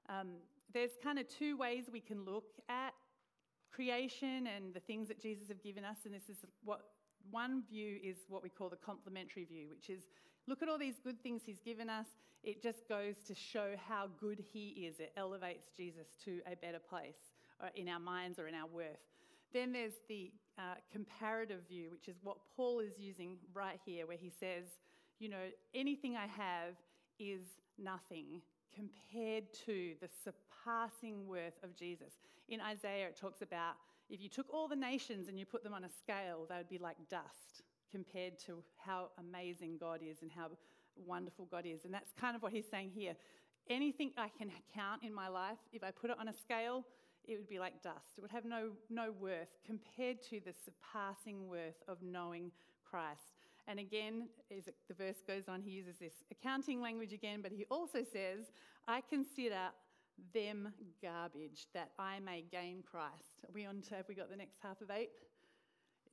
Um, 0.10 0.30
there's 0.74 0.92
kind 1.04 1.20
of 1.20 1.28
two 1.28 1.58
ways 1.58 1.86
we 1.92 2.00
can 2.00 2.26
look 2.26 2.46
at 2.70 2.94
creation 3.72 4.48
and 4.48 4.74
the 4.74 4.80
things 4.80 5.08
that 5.10 5.22
Jesus 5.22 5.48
have 5.50 5.62
given 5.62 5.84
us, 5.84 5.98
and 6.06 6.14
this 6.14 6.30
is 6.30 6.38
what 6.64 6.82
one 7.32 7.64
view 7.70 7.98
is 8.04 8.18
what 8.30 8.44
we 8.44 8.50
call 8.50 8.70
the 8.70 8.78
complementary 8.78 9.44
view, 9.46 9.68
which 9.70 9.90
is 9.90 10.04
look 10.48 10.62
at 10.62 10.70
all 10.70 10.78
these 10.78 11.00
good 11.04 11.22
things 11.22 11.42
he's 11.46 11.60
given 11.60 11.90
us. 11.90 12.08
It 12.46 12.62
just 12.62 12.88
goes 12.88 13.16
to 13.28 13.34
show 13.34 13.72
how 13.90 14.08
good 14.20 14.40
he 14.54 14.88
is. 14.88 15.00
It 15.00 15.12
elevates 15.18 15.72
Jesus 15.76 16.06
to 16.26 16.42
a 16.46 16.56
better 16.56 16.78
place 16.78 17.34
uh, 17.60 17.70
in 17.76 17.90
our 17.90 18.00
minds 18.00 18.38
or 18.38 18.48
in 18.48 18.54
our 18.54 18.68
worth. 18.68 19.02
Then 19.52 19.74
there's 19.74 19.96
the 20.08 20.32
uh, 20.60 20.76
comparative 20.92 21.68
view, 21.68 21.90
which 21.92 22.08
is 22.08 22.18
what 22.22 22.38
Paul 22.56 22.82
is 22.82 23.00
using 23.00 23.38
right 23.52 23.80
here, 23.84 24.06
where 24.06 24.18
he 24.18 24.30
says, 24.30 24.66
you 25.18 25.28
know, 25.28 25.48
anything 25.74 26.16
I 26.16 26.28
have 26.28 26.76
is 27.18 27.42
nothing 27.80 28.42
compared 28.76 29.46
to 29.66 29.96
the 30.00 30.10
surpassing 30.24 31.26
worth 31.26 31.58
of 31.64 31.76
Jesus. 31.76 32.14
In 32.48 32.62
Isaiah, 32.62 33.08
it 33.08 33.18
talks 33.18 33.42
about 33.42 33.74
if 34.08 34.22
you 34.22 34.30
took 34.30 34.54
all 34.54 34.68
the 34.68 34.76
nations 34.76 35.30
and 35.30 35.40
you 35.40 35.48
put 35.48 35.64
them 35.64 35.74
on 35.74 35.84
a 35.84 35.90
scale, 35.90 36.46
they 36.48 36.58
would 36.58 36.70
be 36.70 36.78
like 36.78 36.98
dust 37.10 37.64
compared 37.90 38.38
to 38.38 38.62
how 38.78 39.08
amazing 39.18 39.78
God 39.80 40.02
is 40.08 40.22
and 40.22 40.32
how 40.32 40.50
wonderful 41.06 41.46
God 41.46 41.66
is. 41.66 41.86
And 41.86 41.94
that's 41.94 42.12
kind 42.20 42.36
of 42.36 42.42
what 42.42 42.52
he's 42.52 42.70
saying 42.70 42.92
here. 42.96 43.14
Anything 43.70 44.12
I 44.18 44.30
can 44.38 44.52
count 44.74 45.04
in 45.04 45.14
my 45.14 45.28
life, 45.28 45.58
if 45.74 45.84
I 45.84 45.92
put 45.92 46.10
it 46.10 46.18
on 46.20 46.28
a 46.28 46.34
scale, 46.34 46.86
it 47.28 47.38
would 47.38 47.50
be 47.50 47.60
like 47.60 47.82
dust. 47.82 48.18
It 48.18 48.22
would 48.22 48.32
have 48.32 48.46
no, 48.46 48.70
no 48.90 49.12
worth 49.12 49.50
compared 49.66 50.22
to 50.30 50.40
the 50.40 50.54
surpassing 50.54 51.48
worth 51.48 51.82
of 51.88 51.98
knowing 52.02 52.52
Christ. 52.84 53.34
And 53.68 53.80
again, 53.80 54.28
as 54.56 54.66
the 54.88 54.94
verse 54.94 55.24
goes 55.28 55.48
on, 55.48 55.62
he 55.62 55.72
uses 55.72 55.96
this 56.00 56.14
accounting 56.32 56.82
language 56.82 57.14
again, 57.14 57.40
but 57.42 57.52
he 57.52 57.66
also 57.72 58.04
says, 58.04 58.52
I 58.88 59.02
consider 59.02 59.72
them 60.34 60.72
garbage 61.02 61.66
that 61.74 61.90
I 61.98 62.20
may 62.20 62.44
gain 62.52 62.84
Christ. 62.90 63.44
Are 63.44 63.52
we 63.54 63.66
on 63.66 63.82
to, 63.90 63.96
have 63.96 64.08
we 64.08 64.14
got 64.14 64.30
the 64.30 64.38
next 64.38 64.58
half 64.62 64.82
of 64.82 64.92
eight? 64.92 65.10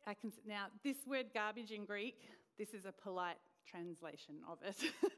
I 0.07 0.15
can, 0.15 0.33
now, 0.49 0.67
this 0.83 0.97
word 1.07 1.27
garbage 1.35 1.71
in 1.71 1.85
Greek, 1.85 2.17
this 2.59 2.71
is 2.71 2.87
a 2.87 2.93
polite 2.93 3.37
translation 3.69 4.37
of 4.51 4.59
it. 4.67 4.77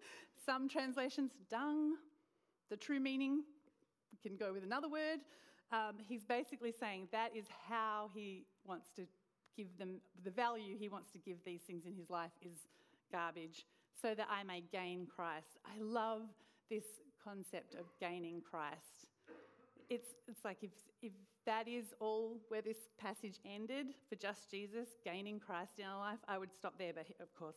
Some 0.46 0.68
translations, 0.68 1.32
dung, 1.50 1.94
the 2.70 2.76
true 2.76 3.00
meaning, 3.00 3.42
can 4.22 4.36
go 4.36 4.52
with 4.52 4.64
another 4.64 4.88
word. 4.88 5.20
Um, 5.72 5.96
he's 5.98 6.24
basically 6.24 6.72
saying 6.72 7.08
that 7.12 7.34
is 7.34 7.46
how 7.68 8.10
he 8.14 8.44
wants 8.64 8.88
to 8.96 9.02
give 9.56 9.76
them 9.78 10.00
the 10.24 10.30
value 10.30 10.76
he 10.78 10.88
wants 10.88 11.10
to 11.12 11.18
give 11.18 11.36
these 11.44 11.62
things 11.62 11.86
in 11.86 11.94
his 11.94 12.10
life 12.10 12.32
is 12.42 12.66
garbage 13.12 13.64
so 14.00 14.14
that 14.14 14.26
I 14.30 14.42
may 14.44 14.62
gain 14.72 15.06
Christ. 15.06 15.58
I 15.64 15.80
love 15.80 16.22
this 16.70 16.84
concept 17.22 17.74
of 17.74 17.86
gaining 18.00 18.42
Christ. 18.48 19.08
It's, 19.88 20.08
it's 20.28 20.44
like 20.44 20.58
if, 20.62 20.70
if 21.02 21.12
that 21.46 21.68
is 21.68 21.94
all 22.00 22.38
where 22.48 22.62
this 22.62 22.88
passage 22.98 23.38
ended 23.44 23.88
for 24.08 24.16
just 24.16 24.50
Jesus, 24.50 24.88
gaining 25.04 25.38
Christ 25.38 25.78
in 25.78 25.84
our 25.84 25.98
life, 25.98 26.18
I 26.26 26.38
would 26.38 26.52
stop 26.52 26.74
there, 26.78 26.92
but 26.94 27.06
of 27.20 27.34
course, 27.34 27.56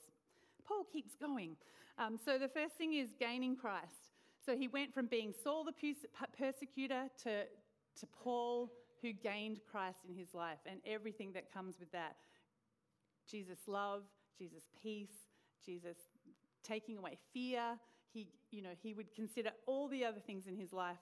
Paul 0.67 0.85
keeps 0.91 1.15
going. 1.15 1.55
Um, 1.97 2.17
so 2.23 2.37
the 2.37 2.47
first 2.47 2.75
thing 2.75 2.93
is 2.93 3.09
gaining 3.19 3.55
Christ. 3.55 4.11
So 4.45 4.55
he 4.55 4.67
went 4.67 4.93
from 4.93 5.07
being 5.07 5.33
Saul 5.43 5.63
the 5.63 5.73
persecutor 6.37 7.05
to, 7.23 7.43
to 7.99 8.07
Paul 8.23 8.71
who 9.01 9.13
gained 9.13 9.59
Christ 9.69 9.99
in 10.07 10.15
his 10.15 10.33
life 10.33 10.59
and 10.65 10.79
everything 10.85 11.33
that 11.33 11.51
comes 11.53 11.79
with 11.79 11.91
that. 11.91 12.15
Jesus' 13.29 13.67
love, 13.67 14.03
Jesus' 14.37 14.63
peace, 14.81 15.27
Jesus 15.65 15.97
taking 16.63 16.97
away 16.97 17.17
fear. 17.33 17.77
He, 18.13 18.27
you 18.51 18.61
know, 18.61 18.71
he 18.81 18.93
would 18.93 19.13
consider 19.13 19.51
all 19.65 19.87
the 19.87 20.05
other 20.05 20.19
things 20.25 20.47
in 20.47 20.55
his 20.55 20.73
life 20.73 20.97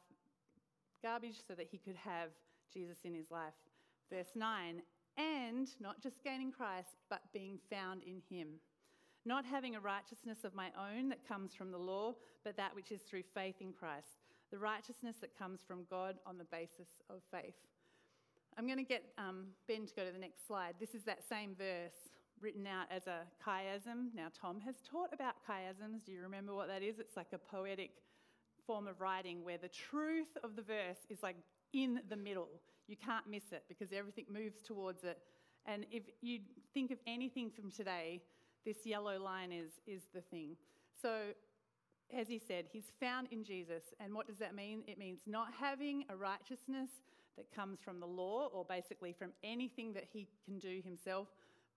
garbage 1.04 1.38
so 1.48 1.54
that 1.54 1.68
he 1.70 1.78
could 1.78 1.96
have 1.96 2.30
Jesus 2.74 2.98
in 3.04 3.14
his 3.14 3.30
life. 3.30 3.54
Verse 4.12 4.32
9, 4.36 4.82
and 5.18 5.68
not 5.80 6.02
just 6.02 6.24
gaining 6.24 6.52
Christ, 6.52 6.98
but 7.10 7.22
being 7.32 7.60
found 7.70 8.02
in 8.04 8.22
him. 8.30 8.48
Not 9.26 9.44
having 9.46 9.76
a 9.76 9.80
righteousness 9.80 10.44
of 10.44 10.54
my 10.54 10.70
own 10.78 11.10
that 11.10 11.28
comes 11.28 11.54
from 11.54 11.72
the 11.72 11.78
law, 11.78 12.14
but 12.44 12.58
that 12.58 12.76
which 12.76 12.92
is 12.92 13.02
through 13.02 13.24
faith 13.34 13.56
in 13.60 13.74
Christ, 13.74 14.22
the 14.52 14.60
righteousness 14.60 15.16
that 15.22 15.38
comes 15.38 15.62
from 15.68 15.88
God 15.90 16.18
on 16.28 16.38
the 16.38 16.44
basis 16.46 16.88
of 17.10 17.22
faith. 17.32 17.56
I'm 18.58 18.68
going 18.68 18.78
to 18.78 18.84
get 18.84 19.04
um, 19.18 19.48
Ben 19.68 19.86
to 19.86 19.94
go 19.94 20.06
to 20.06 20.12
the 20.12 20.20
next 20.20 20.48
slide. 20.48 20.76
This 20.80 20.94
is 20.94 21.04
that 21.04 21.28
same 21.28 21.56
verse 21.58 22.10
written 22.40 22.68
out 22.68 22.86
as 22.92 23.08
a 23.08 23.22
chiasm. 23.46 24.14
Now, 24.16 24.28
Tom 24.40 24.60
has 24.62 24.76
taught 24.90 25.10
about 25.12 25.36
chiasms. 25.50 26.06
Do 26.06 26.12
you 26.12 26.22
remember 26.22 26.54
what 26.54 26.68
that 26.68 26.84
is? 26.84 27.00
It's 27.00 27.18
like 27.18 27.34
a 27.34 27.38
poetic 27.38 27.92
form 28.66 28.88
of 28.88 29.02
writing 29.02 29.44
where 29.44 29.58
the 29.58 29.70
truth 29.70 30.38
of 30.44 30.56
the 30.56 30.62
verse 30.62 31.00
is 31.10 31.24
like 31.24 31.36
in 31.74 32.00
the 32.10 32.16
middle. 32.16 32.50
You 32.88 32.96
can't 32.96 33.28
miss 33.30 33.52
it 33.52 33.64
because 33.68 33.92
everything 33.92 34.26
moves 34.32 34.62
towards 34.62 35.04
it. 35.04 35.18
And 35.66 35.86
if 35.92 36.04
you 36.22 36.40
think 36.74 36.92
of 36.92 37.00
anything 37.08 37.50
from 37.50 37.72
today, 37.72 38.22
this 38.66 38.86
yellow 38.86 39.22
line 39.22 39.52
is, 39.52 39.72
is 39.88 40.04
the 40.14 40.22
thing. 40.22 40.56
So, 41.02 41.34
as 42.16 42.28
he 42.28 42.40
said, 42.40 42.66
he's 42.72 42.92
found 43.00 43.28
in 43.32 43.44
Jesus. 43.44 43.84
And 44.00 44.14
what 44.14 44.28
does 44.28 44.38
that 44.38 44.56
mean? 44.56 44.84
It 44.88 44.98
means 44.98 45.22
not 45.26 45.48
having 45.60 46.06
a 46.10 46.16
righteousness 46.16 46.90
that 47.38 47.52
comes 47.54 47.80
from 47.84 48.00
the 48.00 48.06
law 48.06 48.50
or 48.54 48.66
basically 48.66 49.14
from 49.14 49.32
anything 49.44 49.94
that 49.94 50.06
he 50.12 50.28
can 50.46 50.60
do 50.60 50.82
himself, 50.84 51.28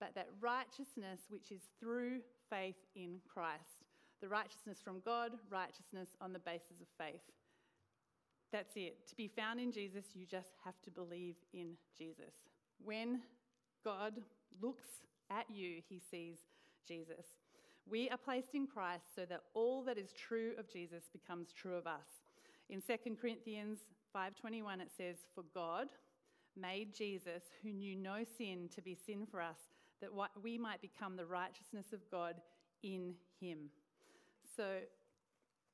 but 0.00 0.14
that 0.14 0.28
righteousness 0.40 1.20
which 1.28 1.50
is 1.50 1.62
through 1.80 2.20
faith 2.50 2.76
in 2.94 3.20
Christ. 3.32 3.84
The 4.20 4.28
righteousness 4.28 4.78
from 4.82 5.00
God, 5.04 5.32
righteousness 5.50 6.08
on 6.20 6.32
the 6.32 6.38
basis 6.38 6.80
of 6.80 6.86
faith. 6.98 7.22
That's 8.52 8.76
it. 8.76 9.06
To 9.08 9.14
be 9.14 9.28
found 9.28 9.60
in 9.60 9.72
Jesus, 9.72 10.04
you 10.14 10.26
just 10.26 10.50
have 10.64 10.80
to 10.82 10.90
believe 10.90 11.36
in 11.52 11.72
Jesus. 11.96 12.32
When 12.82 13.20
God 13.84 14.14
looks 14.60 14.86
at 15.30 15.44
you, 15.50 15.82
he 15.88 16.00
sees 16.10 16.38
Jesus. 16.86 17.26
We 17.86 18.10
are 18.10 18.18
placed 18.18 18.54
in 18.54 18.66
Christ 18.66 19.14
so 19.14 19.24
that 19.26 19.42
all 19.54 19.82
that 19.84 19.98
is 19.98 20.12
true 20.12 20.52
of 20.58 20.70
Jesus 20.70 21.04
becomes 21.12 21.52
true 21.52 21.74
of 21.74 21.86
us. 21.86 22.22
In 22.68 22.82
2 22.82 23.16
Corinthians 23.16 23.78
5:21 24.14 24.80
it 24.80 24.90
says, 24.90 25.24
"For 25.34 25.42
God 25.42 25.88
made 26.54 26.92
Jesus, 26.92 27.44
who 27.62 27.72
knew 27.72 27.96
no 27.96 28.24
sin, 28.24 28.68
to 28.70 28.82
be 28.82 28.94
sin 28.94 29.26
for 29.26 29.40
us, 29.40 29.70
that 30.00 30.10
we 30.42 30.58
might 30.58 30.80
become 30.80 31.16
the 31.16 31.26
righteousness 31.26 31.92
of 31.92 32.08
God 32.10 32.42
in 32.82 33.18
him." 33.40 33.70
So 34.54 34.82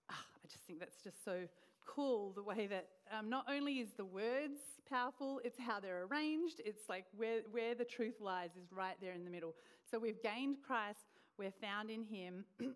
ah, 0.09 0.27
I 0.45 0.47
just 0.47 0.65
think 0.65 0.79
that's 0.79 1.03
just 1.03 1.25
so 1.25 1.49
cool 1.87 2.33
the 2.33 2.43
way 2.43 2.67
that 2.67 2.89
um, 3.11 3.29
not 3.29 3.47
only 3.49 3.81
is 3.81 3.93
the 3.97 4.05
words 4.05 4.61
powerful, 4.89 5.41
it's 5.45 5.59
how 5.59 5.81
they're 5.81 6.05
arranged. 6.05 6.61
It's 6.65 6.89
like 6.89 7.07
where, 7.17 7.41
where 7.51 7.75
the 7.75 7.85
truth 7.85 8.21
lies 8.21 8.51
is 8.57 8.73
right 8.73 8.97
there 9.01 9.13
in 9.13 9.25
the 9.25 9.31
middle. 9.31 9.55
So 9.95 10.01
we've 10.01 10.21
gained 10.25 10.57
Christ, 10.67 11.07
we're 11.39 11.53
found 11.53 11.89
in 11.89 12.03
him. 12.03 12.45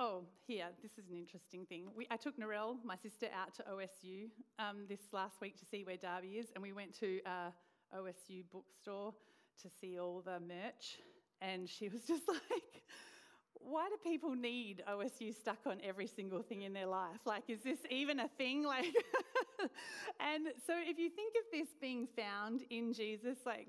Oh, 0.00 0.22
here, 0.46 0.64
this 0.82 0.92
is 0.92 1.10
an 1.10 1.16
interesting 1.16 1.66
thing. 1.66 1.84
We, 1.94 2.08
I 2.10 2.16
took 2.16 2.36
Narelle, 2.36 2.76
my 2.82 2.96
sister, 2.96 3.26
out 3.38 3.54
to 3.56 3.62
OSU 3.64 4.30
um, 4.58 4.86
this 4.88 5.00
last 5.12 5.42
week 5.42 5.56
to 5.60 5.66
see 5.70 5.84
where 5.84 5.98
Darby 5.98 6.38
is, 6.38 6.46
and 6.54 6.62
we 6.62 6.72
went 6.72 6.98
to 7.00 7.20
uh, 7.24 7.50
OSU 7.96 8.44
bookstore 8.50 9.12
to 9.62 9.68
see 9.80 10.00
all 10.00 10.22
the 10.24 10.40
merch, 10.40 10.98
and 11.42 11.68
she 11.68 11.88
was 11.90 12.00
just 12.00 12.26
like, 12.26 12.82
why 13.60 13.88
do 13.90 14.10
people 14.10 14.34
need 14.34 14.82
OSU 14.90 15.34
stuck 15.38 15.58
on 15.66 15.76
every 15.84 16.06
single 16.06 16.42
thing 16.42 16.62
in 16.62 16.72
their 16.72 16.86
life? 16.86 17.20
Like, 17.26 17.44
is 17.48 17.60
this 17.62 17.78
even 17.90 18.20
a 18.20 18.28
thing? 18.38 18.64
Like, 18.66 18.86
and 20.18 20.46
so 20.66 20.72
if 20.78 20.98
you 20.98 21.10
think 21.10 21.34
of 21.36 21.52
this 21.52 21.68
being 21.80 22.08
found 22.16 22.62
in 22.70 22.94
Jesus, 22.94 23.36
like, 23.44 23.68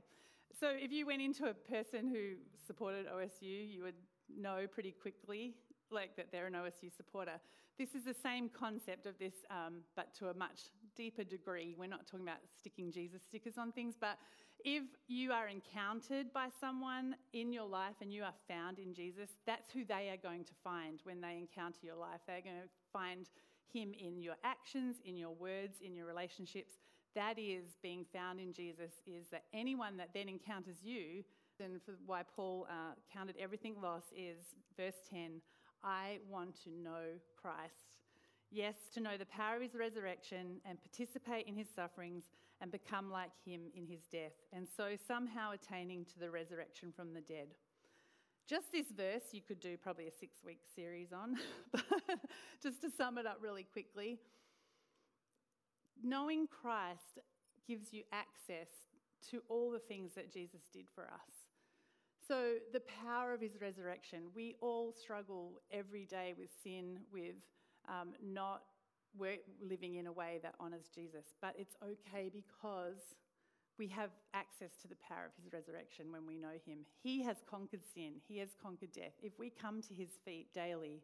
so 0.60 0.70
if 0.70 0.92
you 0.92 1.06
went 1.06 1.22
into 1.22 1.46
a 1.46 1.54
person 1.54 2.08
who 2.08 2.36
supported 2.66 3.08
OSU, 3.08 3.74
you 3.74 3.84
would 3.84 3.96
know 4.36 4.66
pretty 4.72 4.92
quickly 4.92 5.56
like 5.92 6.16
that 6.16 6.32
they're 6.32 6.48
an 6.48 6.54
OSU 6.54 6.96
supporter. 6.96 7.40
This 7.78 7.96
is 7.96 8.04
the 8.04 8.14
same 8.14 8.50
concept 8.50 9.06
of 9.06 9.18
this, 9.20 9.34
um, 9.50 9.82
but 9.96 10.14
to 10.16 10.30
a 10.30 10.34
much 10.34 10.70
deeper 10.96 11.24
degree. 11.24 11.76
We're 11.78 11.88
not 11.88 12.08
talking 12.08 12.26
about 12.26 12.40
sticking 12.58 12.92
Jesus 12.92 13.22
stickers 13.28 13.58
on 13.58 13.72
things, 13.72 13.96
but 14.00 14.18
if 14.64 14.84
you 15.08 15.32
are 15.32 15.48
encountered 15.48 16.32
by 16.34 16.48
someone 16.62 17.16
in 17.34 17.52
your 17.52 17.68
life 17.68 17.96
and 18.02 18.14
you 18.14 18.24
are 18.24 18.34
found 18.48 18.80
in 18.80 18.94
Jesus, 18.94 19.30
that's 19.46 19.72
who 19.72 19.86
they 19.86 20.10
are 20.10 20.18
going 20.18 20.44
to 20.46 20.54
find 20.64 21.00
when 21.04 21.20
they 21.20 21.38
encounter 21.38 21.80
your 21.82 21.96
life. 21.96 22.22
They're 22.28 22.42
going 22.42 22.62
to 22.62 22.70
find 22.92 23.30
him 23.74 23.94
in 24.00 24.22
your 24.22 24.36
actions, 24.44 24.98
in 25.04 25.18
your 25.18 25.34
words, 25.34 25.78
in 25.82 25.96
your 25.96 26.06
relationships. 26.06 26.76
That 27.16 27.38
is 27.38 27.78
being 27.82 28.06
found 28.12 28.40
in 28.40 28.54
Jesus, 28.54 28.92
is 29.06 29.28
that 29.32 29.44
anyone 29.54 29.98
that 29.98 30.10
then 30.14 30.28
encounters 30.28 30.78
you, 30.84 31.24
and 31.60 31.82
for 31.84 31.94
why 32.06 32.24
Paul 32.36 32.68
uh, 32.70 32.96
counted 33.14 33.36
everything 33.40 33.76
lost 33.82 34.08
is 34.18 34.38
verse 34.76 34.96
10 35.10 35.42
I 35.84 36.20
want 36.30 36.56
to 36.64 36.70
know 36.70 37.20
Christ. 37.40 37.92
Yes, 38.52 38.76
to 38.94 39.02
know 39.02 39.18
the 39.18 39.26
power 39.26 39.58
of 39.58 39.62
his 39.62 39.76
resurrection 39.76 40.62
and 40.66 40.78
participate 40.82 41.48
in 41.48 41.56
his 41.56 41.68
sufferings 41.76 42.24
and 42.62 42.72
become 42.72 43.12
like 43.12 43.32
him 43.46 43.62
in 43.76 43.86
his 43.86 44.02
death, 44.12 44.34
and 44.54 44.68
so 44.78 44.96
somehow 45.08 45.52
attaining 45.52 46.06
to 46.06 46.20
the 46.20 46.30
resurrection 46.30 46.94
from 46.96 47.14
the 47.14 47.22
dead. 47.22 47.48
Just 48.48 48.72
this 48.72 48.88
verse, 48.96 49.24
you 49.32 49.42
could 49.42 49.60
do 49.60 49.78
probably 49.78 50.08
a 50.08 50.12
six 50.12 50.38
week 50.46 50.62
series 50.76 51.12
on, 51.12 51.38
but 51.72 52.20
just 52.62 52.82
to 52.82 52.90
sum 52.90 53.18
it 53.18 53.26
up 53.26 53.40
really 53.42 53.64
quickly 53.64 54.20
knowing 56.02 56.48
Christ 56.48 57.20
gives 57.68 57.94
you 57.94 58.04
access 58.12 58.68
to 59.32 59.42
all 59.50 59.72
the 59.72 59.80
things 59.80 60.14
that 60.16 60.32
Jesus 60.32 60.62
did 60.72 60.86
for 60.94 61.04
us. 61.04 61.48
So, 62.28 62.56
the 62.72 62.82
power 63.06 63.34
of 63.34 63.42
his 63.42 63.60
resurrection. 63.62 64.24
We 64.34 64.56
all 64.62 64.94
struggle 64.94 65.62
every 65.72 66.06
day 66.06 66.34
with 66.38 66.50
sin, 66.64 67.00
with 67.12 67.36
um, 67.90 68.14
not 68.24 68.64
living 69.20 69.96
in 69.96 70.08
a 70.08 70.12
way 70.12 70.40
that 70.42 70.56
honours 70.60 70.90
Jesus. 70.94 71.26
But 71.42 71.56
it's 71.58 71.76
okay 71.84 72.32
because 72.34 73.16
we 73.78 73.88
have 73.88 74.12
access 74.34 74.72
to 74.82 74.88
the 74.88 74.96
power 75.08 75.26
of 75.26 75.44
his 75.44 75.52
resurrection 75.52 76.12
when 76.12 76.26
we 76.26 76.38
know 76.38 76.56
him. 76.66 76.80
He 77.02 77.24
has 77.24 77.38
conquered 77.50 77.84
sin, 77.94 78.14
he 78.28 78.38
has 78.38 78.50
conquered 78.62 78.92
death. 78.94 79.14
If 79.22 79.38
we 79.38 79.50
come 79.50 79.82
to 79.82 79.94
his 79.94 80.10
feet 80.24 80.54
daily 80.54 81.02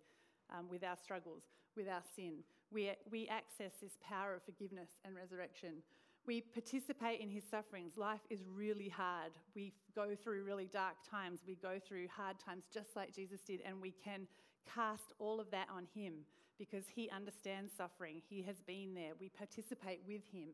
um, 0.55 0.69
with 0.69 0.83
our 0.83 0.97
struggles, 1.01 1.43
with 1.75 1.87
our 1.87 2.03
sin, 2.15 2.43
we, 2.71 2.91
we 3.11 3.27
access 3.27 3.71
this 3.81 3.97
power 4.07 4.35
of 4.35 4.43
forgiveness 4.43 4.89
and 5.05 5.15
resurrection. 5.15 5.83
We 6.25 6.41
participate 6.41 7.21
in 7.21 7.29
his 7.29 7.43
sufferings. 7.49 7.93
Life 7.97 8.21
is 8.29 8.39
really 8.53 8.89
hard. 8.89 9.31
We 9.55 9.73
go 9.95 10.15
through 10.15 10.43
really 10.43 10.69
dark 10.71 10.95
times. 11.09 11.39
We 11.47 11.55
go 11.55 11.79
through 11.79 12.07
hard 12.15 12.37
times 12.39 12.65
just 12.71 12.95
like 12.95 13.15
Jesus 13.15 13.41
did, 13.41 13.61
and 13.65 13.81
we 13.81 13.91
can 14.03 14.27
cast 14.73 15.13
all 15.17 15.39
of 15.39 15.49
that 15.51 15.67
on 15.73 15.87
him 15.95 16.13
because 16.59 16.83
he 16.93 17.09
understands 17.09 17.71
suffering. 17.75 18.21
He 18.29 18.43
has 18.43 18.57
been 18.67 18.93
there. 18.93 19.11
We 19.19 19.29
participate 19.29 20.01
with 20.07 20.21
him. 20.31 20.49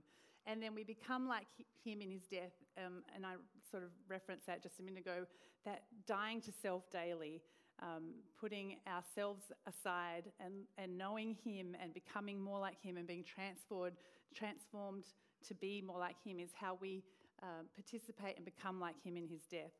And 0.48 0.62
then 0.62 0.76
we 0.76 0.84
become 0.84 1.28
like 1.28 1.48
him 1.84 2.02
in 2.02 2.12
his 2.12 2.22
death. 2.30 2.54
Um, 2.78 3.02
and 3.16 3.26
I 3.26 3.34
sort 3.70 3.84
of 3.84 3.90
referenced 4.08 4.46
that 4.46 4.62
just 4.62 4.80
a 4.80 4.84
minute 4.84 5.02
ago 5.02 5.26
that 5.66 5.84
dying 6.06 6.40
to 6.42 6.52
self 6.62 6.90
daily, 6.92 7.42
um, 7.82 8.14
putting 8.40 8.78
ourselves 8.88 9.44
aside 9.68 10.32
and, 10.40 10.54
and 10.78 10.98
knowing 10.98 11.36
him 11.44 11.76
and 11.82 11.94
becoming 11.94 12.42
more 12.42 12.60
like 12.60 12.82
him 12.82 12.98
and 12.98 13.08
being 13.08 13.24
transformed, 13.24 13.98
transformed 14.34 15.06
to 15.48 15.54
be 15.56 15.82
more 15.82 16.00
like 16.00 16.16
him 16.26 16.40
is 16.40 16.50
how 16.60 16.78
we 16.80 17.04
uh, 17.44 17.64
participate 17.76 18.38
and 18.38 18.46
become 18.46 18.80
like 18.80 18.96
him 19.04 19.18
in 19.18 19.28
his 19.28 19.42
death. 19.52 19.72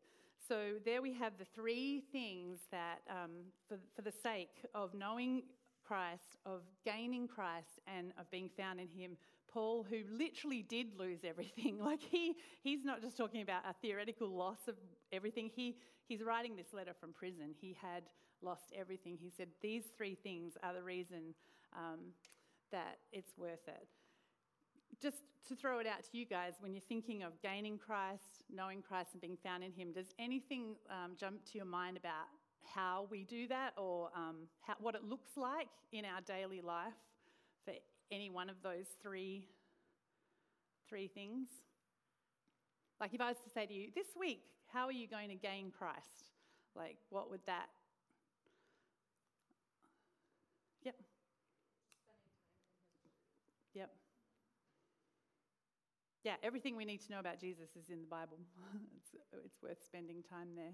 So 0.48 0.74
there 0.86 1.02
we 1.02 1.14
have 1.14 1.34
the 1.40 1.46
three 1.56 2.04
things 2.12 2.60
that, 2.72 3.00
um, 3.10 3.32
for, 3.68 3.78
for 3.96 4.02
the 4.04 4.12
sake 4.12 4.66
of 4.76 4.94
knowing 4.94 5.44
Christ, 5.86 6.38
of 6.46 6.62
gaining 6.84 7.28
Christ, 7.28 7.80
and 7.88 8.12
of 8.20 8.30
being 8.32 8.50
found 8.58 8.80
in 8.80 8.88
Him. 8.88 9.18
Paul, 9.56 9.86
who 9.90 10.02
literally 10.12 10.64
did 10.64 11.00
lose 11.00 11.20
everything, 11.24 11.80
like 11.84 12.02
he, 12.02 12.36
he's 12.62 12.84
not 12.84 13.02
just 13.02 13.16
talking 13.16 13.42
about 13.42 13.62
a 13.66 13.74
theoretical 13.82 14.28
loss 14.28 14.68
of 14.68 14.76
everything. 15.14 15.50
He, 15.56 15.78
he's 16.10 16.22
writing 16.22 16.58
this 16.58 16.74
letter 16.74 16.92
from 17.00 17.14
prison. 17.14 17.56
He 17.62 17.78
had 17.82 18.04
lost 18.42 18.74
everything. 18.78 19.18
He 19.18 19.32
said, 19.36 19.48
These 19.62 19.86
three 19.98 20.16
things 20.16 20.58
are 20.62 20.74
the 20.74 20.84
reason 20.84 21.34
um, 21.74 22.00
that 22.74 22.98
it's 23.14 23.32
worth 23.38 23.66
it. 23.70 23.88
Just 25.02 25.24
to 25.48 25.56
throw 25.56 25.80
it 25.80 25.88
out 25.88 26.04
to 26.04 26.18
you 26.18 26.26
guys, 26.26 26.56
when 26.60 26.74
you're 26.74 26.84
thinking 26.90 27.24
of 27.24 27.32
gaining 27.42 27.78
Christ, 27.78 28.44
knowing 28.54 28.82
Christ, 28.82 29.12
and 29.14 29.22
being 29.22 29.38
found 29.42 29.64
in 29.64 29.72
Him, 29.72 29.94
does 29.94 30.08
anything 30.20 30.76
um, 30.90 31.14
jump 31.18 31.46
to 31.46 31.58
your 31.58 31.66
mind 31.66 31.96
about 31.96 32.28
how 32.74 33.08
we 33.10 33.24
do 33.24 33.48
that 33.48 33.72
or 33.78 34.10
um, 34.18 34.36
how, 34.68 34.74
what 34.82 34.96
it 34.96 35.06
looks 35.06 35.38
like 35.38 35.70
in 35.94 36.04
our 36.04 36.20
daily 36.20 36.60
life 36.60 36.92
for 37.64 37.72
any 38.12 38.30
one 38.30 38.50
of 38.50 38.56
those 38.64 38.86
three, 39.02 39.48
three 40.88 41.08
things. 41.08 41.48
Like 43.00 43.14
if 43.14 43.22
I 43.22 43.30
was 43.30 43.38
to 43.44 43.50
say 43.50 43.66
to 43.66 43.74
you, 43.74 43.90
this 43.96 44.08
week, 44.20 44.44
how 44.72 44.86
are 44.86 44.92
you 44.92 45.08
going 45.08 45.30
to 45.30 45.36
gain 45.36 45.72
Christ? 45.78 46.32
Like, 46.76 46.98
what 47.10 47.30
would 47.30 47.42
that? 47.46 47.68
Yep. 50.84 50.96
Yep. 53.74 53.90
Yeah, 56.24 56.34
everything 56.44 56.76
we 56.76 56.86
need 56.86 57.02
to 57.06 57.12
know 57.12 57.20
about 57.20 57.40
Jesus 57.40 57.70
is 57.80 57.90
in 57.90 58.02
the 58.02 58.08
Bible. 58.08 58.38
it's, 58.98 59.24
it's 59.46 59.62
worth 59.62 59.78
spending 59.86 60.24
time 60.30 60.50
there. 60.56 60.74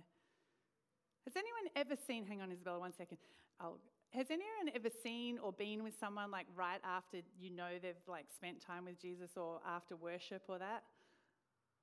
Has 1.26 1.36
anyone 1.36 1.70
ever 1.76 1.96
seen, 2.08 2.26
hang 2.26 2.42
on, 2.42 2.52
Isabella, 2.52 2.80
one 2.80 2.94
second. 2.94 3.18
I'll, 3.60 3.78
has 4.13 4.27
anyone 4.30 4.74
ever 4.75 4.89
seen 5.03 5.38
or 5.39 5.53
been 5.53 5.84
with 5.84 5.94
someone 6.00 6.32
like 6.32 6.48
right 6.56 6.82
after 6.84 7.20
you 7.39 7.50
know 7.50 7.80
they've 7.82 7.96
like 8.08 8.25
spent 8.34 8.62
time 8.62 8.86
with 8.86 9.00
Jesus 9.01 9.32
or 9.38 9.60
after 9.68 9.96
worship 9.96 10.44
or 10.48 10.60
that? 10.60 10.84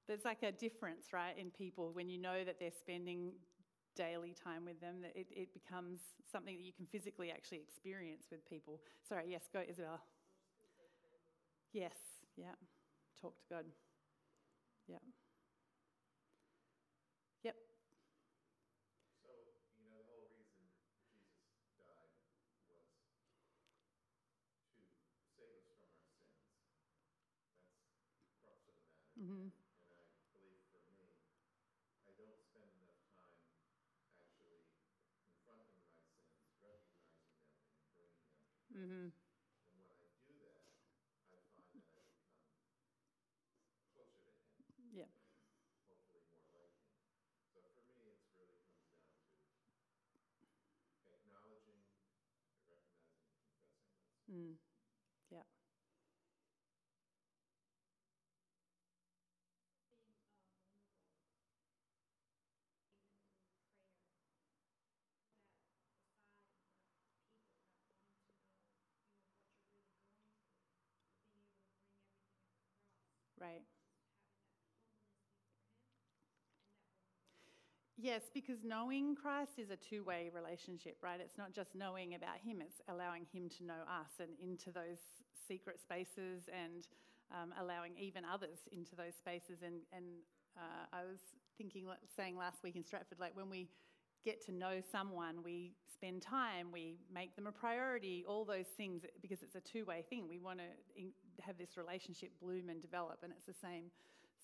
There's 0.07 0.25
like 0.25 0.43
a 0.43 0.53
difference, 0.53 1.13
right, 1.13 1.37
in 1.39 1.51
people 1.51 1.91
when 1.93 2.09
you 2.09 2.19
know 2.19 2.45
that 2.45 2.59
they're 2.59 2.71
spending 2.71 3.33
daily 3.95 4.33
time 4.33 4.65
with 4.65 4.81
them, 4.81 5.03
that 5.03 5.13
it, 5.15 5.27
it 5.31 5.49
becomes 5.53 6.01
something 6.31 6.57
that 6.57 6.63
you 6.63 6.73
can 6.73 6.87
physically 6.87 7.31
actually 7.31 7.59
experience 7.59 8.27
with 8.31 8.49
people. 8.49 8.81
Sorry, 9.07 9.25
yes, 9.29 9.43
go, 9.53 9.61
Isabella. 9.69 10.01
Yes, 11.73 11.97
yeah. 12.37 12.55
Talk 13.21 13.39
to 13.41 13.55
God. 13.55 13.65
Yeah. 14.87 14.99
Mm-hmm. 29.19 29.51
And 29.51 29.99
I 30.15 30.23
believe 30.31 30.63
for 30.71 30.79
me, 30.95 31.11
I 32.07 32.15
don't 32.15 32.39
spend 32.39 32.71
enough 32.71 33.03
time 33.19 33.51
actually 34.15 34.63
confronting 35.19 35.83
my 35.91 36.07
sins, 36.07 36.39
recognizing 36.63 37.27
them, 37.27 37.51
and 37.75 37.83
bringing 37.99 38.31
them 38.31 38.47
to 38.47 38.79
mm-hmm. 38.79 39.11
And 39.11 39.79
when 39.83 39.99
I 39.99 40.15
do 40.23 40.39
that, 40.47 40.71
I 40.71 41.35
find 41.35 41.35
that 41.35 41.43
I 41.51 41.67
become 41.67 42.15
closer 43.91 44.23
to 44.23 44.31
Him. 44.31 44.55
Yeah. 44.95 45.11
Hopefully 45.83 46.23
more 46.31 46.47
like 46.55 46.79
Him. 46.79 46.95
So 47.51 47.59
for 47.75 47.83
me, 47.91 48.15
it 48.15 48.23
really 48.39 48.63
comes 48.71 49.03
down 49.03 50.47
to 51.03 51.11
acknowledging, 51.11 51.83
recognizing, 52.71 53.19
and 53.19 53.35
confessing. 53.35 53.83
Mm. 54.31 54.63
Right. 73.41 73.63
Yes, 78.01 78.31
because 78.33 78.63
knowing 78.63 79.17
Christ 79.17 79.59
is 79.59 79.71
a 79.71 79.77
two 79.77 80.05
way 80.05 80.31
relationship, 80.33 80.97
right? 81.03 81.21
It's 81.21 81.37
not 81.37 81.53
just 81.53 81.75
knowing 81.75 82.15
about 82.15 82.39
Him, 82.45 82.61
it's 82.61 82.81
allowing 82.89 83.27
Him 83.33 83.49
to 83.59 83.65
know 83.65 83.83
us 83.89 84.21
and 84.21 84.31
into 84.41 84.71
those 84.71 85.03
secret 85.49 85.81
spaces 85.81 86.43
and 86.47 86.87
um, 87.35 87.53
allowing 87.61 87.93
even 87.99 88.23
others 88.25 88.61
into 88.71 88.95
those 88.95 89.15
spaces. 89.17 89.63
And, 89.65 89.83
and 89.93 90.05
uh, 90.57 90.87
I 90.93 91.03
was 91.11 91.19
thinking, 91.57 91.87
saying 92.17 92.37
last 92.37 92.63
week 92.63 92.77
in 92.77 92.85
Stratford, 92.85 93.19
like 93.19 93.37
when 93.37 93.51
we 93.51 93.69
get 94.25 94.45
to 94.47 94.53
know 94.53 94.81
someone, 94.91 95.43
we 95.43 95.73
spend 95.93 96.23
time, 96.23 96.69
we 96.73 96.97
make 97.13 97.35
them 97.35 97.47
a 97.47 97.53
priority, 97.53 98.25
all 98.29 98.45
those 98.45 98.67
things, 98.77 99.03
because 99.21 99.43
it's 99.43 99.55
a 99.55 99.61
two 99.61 99.85
way 99.85 100.05
thing. 100.09 100.29
We 100.29 100.39
want 100.39 100.59
to 100.61 101.03
have 101.43 101.59
this 101.59 101.77
relationship 101.77 102.31
bloom 102.41 102.69
and 102.69 102.81
develop, 102.81 103.19
and 103.23 103.33
it's 103.33 103.47
the 103.47 103.67
same, 103.67 103.85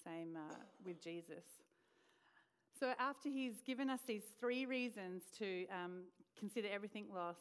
same 0.05 0.37
uh, 0.37 0.55
with 0.85 1.03
Jesus. 1.03 1.45
So, 2.79 2.93
after 2.99 3.29
he's 3.29 3.63
given 3.65 3.89
us 3.89 4.01
these 4.07 4.25
three 4.41 4.67
reasons 4.67 5.23
to 5.39 5.67
um, 5.69 6.03
consider 6.39 6.69
everything 6.73 7.07
loss, 7.15 7.37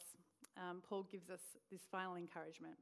um, 0.57 0.81
Paul 0.87 1.07
gives 1.11 1.29
us 1.29 1.41
this 1.71 1.81
final 1.91 2.15
encouragement. 2.15 2.75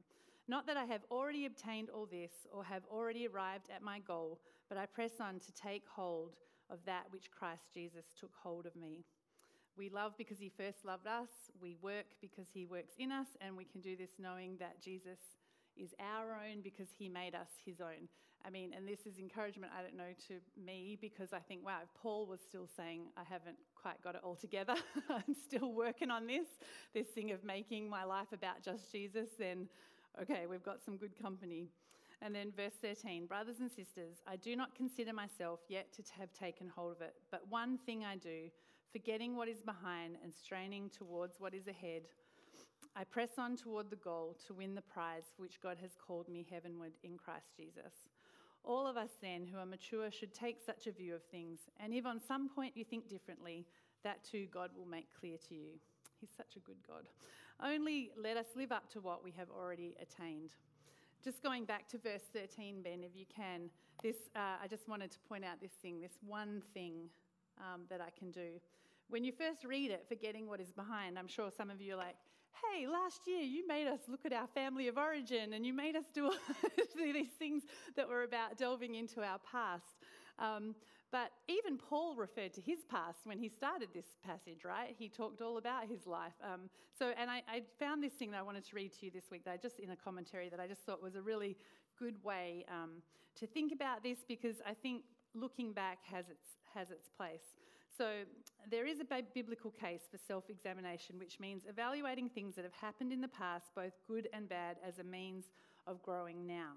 Not 0.48 0.66
that 0.66 0.76
I 0.76 0.84
have 0.84 1.02
already 1.10 1.46
obtained 1.46 1.88
all 1.88 2.06
this 2.06 2.32
or 2.52 2.64
have 2.64 2.82
already 2.90 3.26
arrived 3.26 3.68
at 3.74 3.82
my 3.82 4.00
goal, 4.00 4.40
but 4.68 4.76
I 4.76 4.86
press 4.86 5.12
on 5.20 5.38
to 5.40 5.52
take 5.52 5.84
hold 5.88 6.36
of 6.68 6.78
that 6.86 7.04
which 7.10 7.30
Christ 7.30 7.72
Jesus 7.72 8.04
took 8.18 8.32
hold 8.42 8.66
of 8.66 8.74
me. 8.76 9.04
We 9.76 9.88
love 9.88 10.12
because 10.18 10.38
he 10.38 10.50
first 10.50 10.84
loved 10.84 11.06
us, 11.06 11.28
we 11.60 11.76
work 11.80 12.06
because 12.20 12.46
he 12.52 12.66
works 12.66 12.94
in 12.98 13.10
us, 13.10 13.28
and 13.40 13.56
we 13.56 13.64
can 13.64 13.80
do 13.80 13.96
this 13.96 14.10
knowing 14.18 14.56
that 14.58 14.82
Jesus 14.82 15.18
is 15.76 15.94
our 15.98 16.34
own 16.34 16.60
because 16.62 16.88
he 16.98 17.08
made 17.08 17.34
us 17.34 17.48
his 17.64 17.80
own. 17.80 18.08
I 18.44 18.50
mean, 18.50 18.72
and 18.76 18.86
this 18.86 19.06
is 19.06 19.18
encouragement, 19.18 19.72
I 19.76 19.82
don't 19.82 19.96
know, 19.96 20.12
to 20.28 20.34
me 20.60 20.98
because 21.00 21.32
I 21.32 21.38
think, 21.38 21.64
wow, 21.64 21.78
if 21.82 21.88
Paul 21.94 22.26
was 22.26 22.40
still 22.40 22.68
saying, 22.76 23.06
I 23.16 23.22
haven't 23.28 23.56
quite 23.80 24.02
got 24.02 24.14
it 24.14 24.20
all 24.24 24.34
together, 24.34 24.74
I'm 25.08 25.34
still 25.46 25.72
working 25.72 26.10
on 26.10 26.26
this, 26.26 26.48
this 26.92 27.06
thing 27.08 27.30
of 27.30 27.44
making 27.44 27.88
my 27.88 28.04
life 28.04 28.32
about 28.32 28.62
just 28.62 28.90
Jesus, 28.90 29.28
then 29.38 29.68
okay, 30.20 30.46
we've 30.48 30.64
got 30.64 30.82
some 30.84 30.96
good 30.96 31.20
company. 31.20 31.68
And 32.20 32.34
then 32.34 32.52
verse 32.56 32.74
13 32.82 33.26
Brothers 33.26 33.56
and 33.60 33.70
sisters, 33.70 34.18
I 34.26 34.36
do 34.36 34.54
not 34.54 34.74
consider 34.74 35.12
myself 35.12 35.60
yet 35.68 35.92
to 35.94 36.02
have 36.18 36.32
taken 36.32 36.68
hold 36.68 36.92
of 36.92 37.00
it, 37.00 37.14
but 37.30 37.42
one 37.48 37.78
thing 37.78 38.04
I 38.04 38.16
do, 38.16 38.50
forgetting 38.92 39.36
what 39.36 39.48
is 39.48 39.60
behind 39.60 40.16
and 40.22 40.32
straining 40.34 40.90
towards 40.90 41.40
what 41.40 41.54
is 41.54 41.66
ahead. 41.66 42.02
I 42.94 43.04
press 43.04 43.30
on 43.38 43.56
toward 43.56 43.88
the 43.88 43.96
goal 43.96 44.36
to 44.46 44.52
win 44.52 44.74
the 44.74 44.82
prize 44.82 45.24
for 45.34 45.42
which 45.42 45.62
God 45.62 45.78
has 45.80 45.92
called 45.96 46.28
me 46.28 46.46
heavenward 46.50 46.92
in 47.02 47.16
Christ 47.16 47.56
Jesus. 47.56 47.94
All 48.64 48.86
of 48.86 48.96
us, 48.96 49.10
then, 49.20 49.46
who 49.46 49.58
are 49.58 49.66
mature, 49.66 50.10
should 50.10 50.34
take 50.34 50.58
such 50.64 50.86
a 50.86 50.92
view 50.92 51.14
of 51.14 51.24
things. 51.24 51.60
And 51.82 51.94
if 51.94 52.06
on 52.06 52.20
some 52.20 52.48
point 52.48 52.76
you 52.76 52.84
think 52.84 53.08
differently, 53.08 53.66
that 54.04 54.22
too 54.24 54.46
God 54.52 54.70
will 54.76 54.86
make 54.86 55.06
clear 55.18 55.36
to 55.48 55.54
you. 55.54 55.70
He's 56.20 56.30
such 56.36 56.56
a 56.56 56.60
good 56.60 56.76
God. 56.86 57.08
Only 57.64 58.10
let 58.16 58.36
us 58.36 58.46
live 58.54 58.72
up 58.72 58.90
to 58.92 59.00
what 59.00 59.24
we 59.24 59.32
have 59.32 59.48
already 59.50 59.94
attained. 60.00 60.50
Just 61.24 61.42
going 61.42 61.64
back 61.64 61.88
to 61.88 61.98
verse 61.98 62.22
13, 62.32 62.82
Ben, 62.82 63.02
if 63.02 63.16
you 63.16 63.24
can, 63.34 63.70
this, 64.02 64.16
uh, 64.36 64.58
I 64.62 64.66
just 64.68 64.88
wanted 64.88 65.10
to 65.12 65.18
point 65.28 65.44
out 65.44 65.60
this 65.60 65.72
thing, 65.80 66.00
this 66.00 66.18
one 66.26 66.62
thing 66.74 67.08
um, 67.58 67.82
that 67.88 68.00
I 68.00 68.10
can 68.18 68.30
do. 68.30 68.60
When 69.12 69.24
you 69.24 69.32
first 69.32 69.62
read 69.66 69.90
it, 69.90 70.06
forgetting 70.08 70.48
what 70.48 70.58
is 70.58 70.72
behind, 70.72 71.18
I'm 71.18 71.28
sure 71.28 71.50
some 71.54 71.68
of 71.68 71.82
you 71.82 71.92
are 71.92 71.98
like, 71.98 72.16
hey, 72.64 72.86
last 72.86 73.20
year 73.26 73.42
you 73.42 73.68
made 73.68 73.86
us 73.86 74.00
look 74.08 74.24
at 74.24 74.32
our 74.32 74.46
family 74.54 74.88
of 74.88 74.96
origin 74.96 75.52
and 75.52 75.66
you 75.66 75.74
made 75.74 75.96
us 75.96 76.06
do 76.14 76.32
these 76.96 77.32
things 77.38 77.64
that 77.94 78.08
were 78.08 78.22
about 78.22 78.56
delving 78.56 78.94
into 78.94 79.20
our 79.20 79.38
past. 79.40 79.98
Um, 80.38 80.74
but 81.10 81.30
even 81.46 81.76
Paul 81.76 82.16
referred 82.16 82.54
to 82.54 82.62
his 82.62 82.86
past 82.90 83.18
when 83.24 83.38
he 83.38 83.50
started 83.50 83.90
this 83.92 84.06
passage, 84.24 84.64
right? 84.64 84.96
He 84.98 85.10
talked 85.10 85.42
all 85.42 85.58
about 85.58 85.88
his 85.88 86.06
life. 86.06 86.32
Um, 86.42 86.70
so, 86.98 87.12
and 87.18 87.30
I, 87.30 87.42
I, 87.46 87.64
found 87.78 88.02
this 88.02 88.14
thing 88.14 88.30
that 88.30 88.38
I 88.38 88.42
wanted 88.42 88.64
to 88.64 88.74
read 88.74 88.92
to 88.98 89.04
you 89.04 89.10
this 89.12 89.24
week, 89.30 89.44
that 89.44 89.50
I 89.50 89.56
just 89.58 89.78
in 89.78 89.90
a 89.90 89.96
commentary 89.96 90.48
that 90.48 90.58
I 90.58 90.66
just 90.66 90.86
thought 90.86 91.02
was 91.02 91.16
a 91.16 91.20
really 91.20 91.58
good 91.98 92.14
way 92.24 92.64
um, 92.70 93.02
to 93.40 93.46
think 93.46 93.74
about 93.74 94.02
this 94.02 94.20
because 94.26 94.56
I 94.66 94.72
think 94.72 95.02
looking 95.34 95.74
back 95.74 95.98
has 96.04 96.30
its 96.30 96.46
has 96.74 96.90
its 96.90 97.10
place. 97.10 97.56
So, 97.96 98.24
there 98.70 98.86
is 98.86 99.00
a 99.00 99.22
biblical 99.34 99.70
case 99.70 100.02
for 100.10 100.18
self 100.18 100.48
examination, 100.48 101.18
which 101.18 101.38
means 101.40 101.64
evaluating 101.68 102.28
things 102.28 102.54
that 102.54 102.64
have 102.64 102.72
happened 102.72 103.12
in 103.12 103.20
the 103.20 103.28
past, 103.28 103.70
both 103.74 103.92
good 104.06 104.28
and 104.32 104.48
bad, 104.48 104.76
as 104.86 104.98
a 104.98 105.04
means 105.04 105.46
of 105.86 106.02
growing 106.02 106.46
now. 106.46 106.72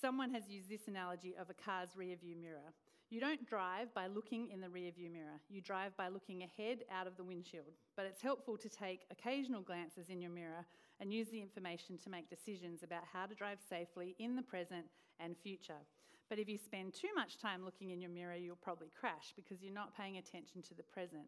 Someone 0.00 0.30
has 0.30 0.48
used 0.48 0.68
this 0.68 0.86
analogy 0.86 1.34
of 1.40 1.50
a 1.50 1.54
car's 1.54 1.96
rear 1.96 2.16
view 2.16 2.36
mirror. 2.36 2.72
You 3.10 3.20
don't 3.20 3.48
drive 3.48 3.94
by 3.94 4.06
looking 4.06 4.50
in 4.50 4.60
the 4.60 4.68
rear 4.68 4.92
view 4.92 5.08
mirror, 5.08 5.40
you 5.48 5.62
drive 5.62 5.96
by 5.96 6.08
looking 6.08 6.42
ahead 6.42 6.80
out 6.92 7.06
of 7.06 7.16
the 7.16 7.24
windshield. 7.24 7.72
But 7.96 8.04
it's 8.04 8.20
helpful 8.20 8.58
to 8.58 8.68
take 8.68 9.06
occasional 9.10 9.62
glances 9.62 10.10
in 10.10 10.20
your 10.20 10.30
mirror 10.30 10.66
and 11.00 11.12
use 11.12 11.28
the 11.28 11.40
information 11.40 11.96
to 11.98 12.10
make 12.10 12.28
decisions 12.28 12.82
about 12.82 13.04
how 13.10 13.24
to 13.26 13.34
drive 13.34 13.58
safely 13.66 14.14
in 14.18 14.36
the 14.36 14.42
present 14.42 14.84
and 15.20 15.36
future. 15.38 15.80
But 16.28 16.38
if 16.38 16.48
you 16.48 16.58
spend 16.58 16.94
too 16.94 17.08
much 17.14 17.38
time 17.38 17.64
looking 17.64 17.90
in 17.90 18.00
your 18.00 18.10
mirror, 18.10 18.34
you'll 18.34 18.56
probably 18.56 18.90
crash 18.98 19.32
because 19.34 19.62
you're 19.62 19.72
not 19.72 19.96
paying 19.96 20.18
attention 20.18 20.62
to 20.62 20.74
the 20.74 20.82
present. 20.82 21.24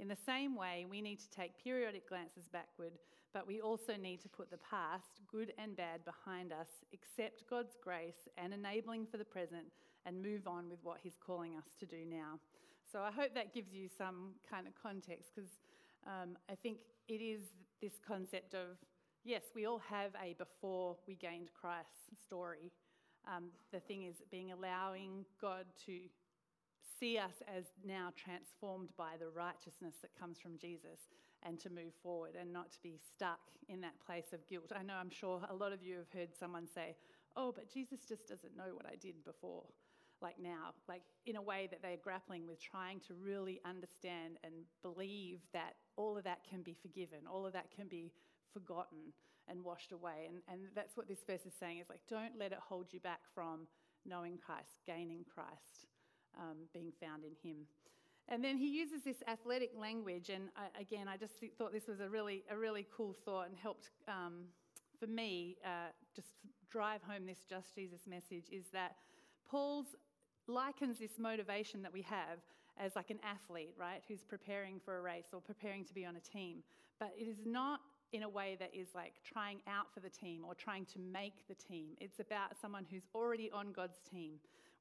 In 0.00 0.08
the 0.08 0.16
same 0.26 0.56
way, 0.56 0.86
we 0.88 1.00
need 1.00 1.20
to 1.20 1.30
take 1.30 1.62
periodic 1.62 2.08
glances 2.08 2.48
backward, 2.50 2.92
but 3.34 3.46
we 3.46 3.60
also 3.60 3.96
need 3.96 4.20
to 4.22 4.28
put 4.28 4.50
the 4.50 4.58
past, 4.58 5.20
good 5.30 5.52
and 5.58 5.76
bad, 5.76 6.04
behind 6.04 6.52
us, 6.52 6.68
accept 6.94 7.44
God's 7.48 7.76
grace 7.82 8.28
and 8.38 8.52
enabling 8.52 9.06
for 9.06 9.18
the 9.18 9.24
present, 9.24 9.66
and 10.06 10.22
move 10.22 10.46
on 10.46 10.70
with 10.70 10.78
what 10.82 10.98
He's 11.02 11.18
calling 11.24 11.54
us 11.56 11.76
to 11.78 11.86
do 11.86 12.06
now. 12.08 12.40
So 12.90 13.00
I 13.00 13.10
hope 13.10 13.34
that 13.34 13.54
gives 13.54 13.72
you 13.72 13.88
some 13.96 14.32
kind 14.50 14.66
of 14.66 14.72
context 14.80 15.32
because 15.34 15.50
um, 16.06 16.38
I 16.50 16.54
think 16.54 16.78
it 17.08 17.20
is 17.22 17.42
this 17.82 18.00
concept 18.06 18.54
of 18.54 18.78
yes, 19.24 19.42
we 19.54 19.66
all 19.66 19.82
have 19.90 20.12
a 20.22 20.34
before 20.34 20.96
we 21.06 21.14
gained 21.14 21.50
Christ 21.52 22.08
story. 22.24 22.72
Um, 23.26 23.50
the 23.72 23.80
thing 23.80 24.04
is, 24.04 24.16
being 24.30 24.52
allowing 24.52 25.24
God 25.40 25.66
to 25.86 25.98
see 26.98 27.16
us 27.16 27.42
as 27.48 27.64
now 27.84 28.12
transformed 28.16 28.90
by 28.96 29.12
the 29.18 29.28
righteousness 29.28 29.94
that 30.02 30.18
comes 30.18 30.38
from 30.38 30.58
Jesus 30.58 31.08
and 31.42 31.58
to 31.60 31.70
move 31.70 31.94
forward 32.02 32.36
and 32.38 32.52
not 32.52 32.70
to 32.72 32.78
be 32.82 32.98
stuck 33.16 33.40
in 33.68 33.80
that 33.80 33.98
place 34.04 34.32
of 34.32 34.46
guilt. 34.46 34.72
I 34.76 34.82
know 34.82 34.94
I'm 34.94 35.10
sure 35.10 35.40
a 35.48 35.54
lot 35.54 35.72
of 35.72 35.82
you 35.82 35.96
have 35.96 36.10
heard 36.12 36.36
someone 36.38 36.66
say, 36.72 36.96
Oh, 37.36 37.52
but 37.52 37.72
Jesus 37.72 38.00
just 38.06 38.26
doesn't 38.26 38.56
know 38.56 38.74
what 38.74 38.86
I 38.86 38.96
did 38.96 39.24
before, 39.24 39.62
like 40.20 40.38
now, 40.42 40.74
like 40.88 41.02
in 41.26 41.36
a 41.36 41.42
way 41.42 41.68
that 41.70 41.80
they're 41.80 41.96
grappling 42.02 42.46
with 42.46 42.60
trying 42.60 43.00
to 43.06 43.14
really 43.14 43.60
understand 43.64 44.38
and 44.42 44.52
believe 44.82 45.38
that 45.52 45.74
all 45.96 46.18
of 46.18 46.24
that 46.24 46.40
can 46.48 46.62
be 46.62 46.74
forgiven, 46.82 47.20
all 47.32 47.46
of 47.46 47.52
that 47.52 47.70
can 47.74 47.86
be 47.86 48.12
forgotten 48.52 49.12
and 49.50 49.64
washed 49.64 49.92
away. 49.92 50.28
And, 50.28 50.38
and 50.50 50.68
that's 50.74 50.96
what 50.96 51.08
this 51.08 51.20
verse 51.26 51.44
is 51.46 51.52
saying 51.58 51.78
is 51.78 51.88
like, 51.88 52.00
don't 52.08 52.38
let 52.38 52.52
it 52.52 52.58
hold 52.66 52.92
you 52.92 53.00
back 53.00 53.20
from 53.34 53.66
knowing 54.06 54.38
Christ, 54.38 54.80
gaining 54.86 55.24
Christ, 55.32 55.86
um, 56.38 56.56
being 56.72 56.92
found 57.00 57.24
in 57.24 57.32
Him. 57.42 57.66
And 58.28 58.44
then 58.44 58.56
he 58.56 58.68
uses 58.68 59.02
this 59.02 59.16
athletic 59.26 59.72
language, 59.76 60.30
and 60.30 60.50
I, 60.56 60.80
again, 60.80 61.08
I 61.08 61.16
just 61.16 61.40
th- 61.40 61.52
thought 61.58 61.72
this 61.72 61.88
was 61.88 61.98
a 61.98 62.08
really, 62.08 62.44
a 62.48 62.56
really 62.56 62.86
cool 62.96 63.14
thought 63.24 63.48
and 63.48 63.56
helped 63.56 63.90
um, 64.06 64.44
for 65.00 65.08
me 65.08 65.56
uh, 65.64 65.90
just 66.14 66.28
drive 66.70 67.02
home 67.02 67.26
this 67.26 67.44
just 67.48 67.74
Jesus 67.74 68.02
message. 68.06 68.44
Is 68.52 68.66
that 68.72 68.94
Paul's 69.50 69.96
likens 70.46 70.98
this 71.00 71.18
motivation 71.18 71.82
that 71.82 71.92
we 71.92 72.02
have 72.02 72.38
as 72.78 72.94
like 72.94 73.10
an 73.10 73.18
athlete, 73.24 73.74
right, 73.76 74.02
who's 74.06 74.22
preparing 74.22 74.78
for 74.84 74.98
a 74.98 75.02
race 75.02 75.26
or 75.32 75.40
preparing 75.40 75.84
to 75.84 75.92
be 75.92 76.06
on 76.06 76.14
a 76.16 76.20
team, 76.20 76.62
but 77.00 77.12
it 77.18 77.24
is 77.24 77.38
not 77.44 77.80
in 78.12 78.22
a 78.22 78.28
way 78.28 78.56
that 78.58 78.74
is 78.74 78.88
like 78.94 79.14
trying 79.24 79.60
out 79.68 79.92
for 79.92 80.00
the 80.00 80.08
team 80.08 80.42
or 80.46 80.54
trying 80.54 80.84
to 80.86 80.98
make 80.98 81.46
the 81.48 81.54
team. 81.54 81.90
It's 82.00 82.20
about 82.20 82.60
someone 82.60 82.86
who's 82.90 83.06
already 83.14 83.50
on 83.52 83.72
God's 83.72 83.98
team. 84.10 84.34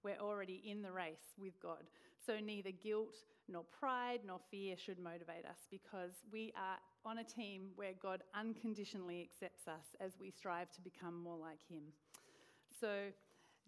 We're 0.04 0.20
already 0.20 0.62
in 0.65 0.82
the 0.82 0.92
race 0.92 1.36
with 1.38 1.60
God. 1.62 1.84
So 2.26 2.38
neither 2.39 2.72
guilt 2.72 3.15
nor 3.48 3.63
pride 3.63 4.20
nor 4.26 4.39
fear 4.52 4.76
should 4.78 5.00
motivate 5.00 5.46
us 5.46 5.68
because 5.70 6.12
we 6.32 6.54
are 6.56 6.78
on 7.06 7.20
a 7.20 7.24
team 7.24 7.70
where 7.76 7.94
God 8.02 8.24
unconditionally 8.36 9.22
accepts 9.22 9.68
us 9.68 9.96
as 10.00 10.13
we 10.20 10.32
strive 10.32 10.72
to 10.72 10.82
become 10.82 11.22
more 11.22 11.38
like 11.38 11.60
Him. 11.70 11.84
So 12.80 13.08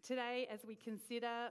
today, 0.06 0.48
as 0.52 0.62
we 0.66 0.76
consider 0.76 1.50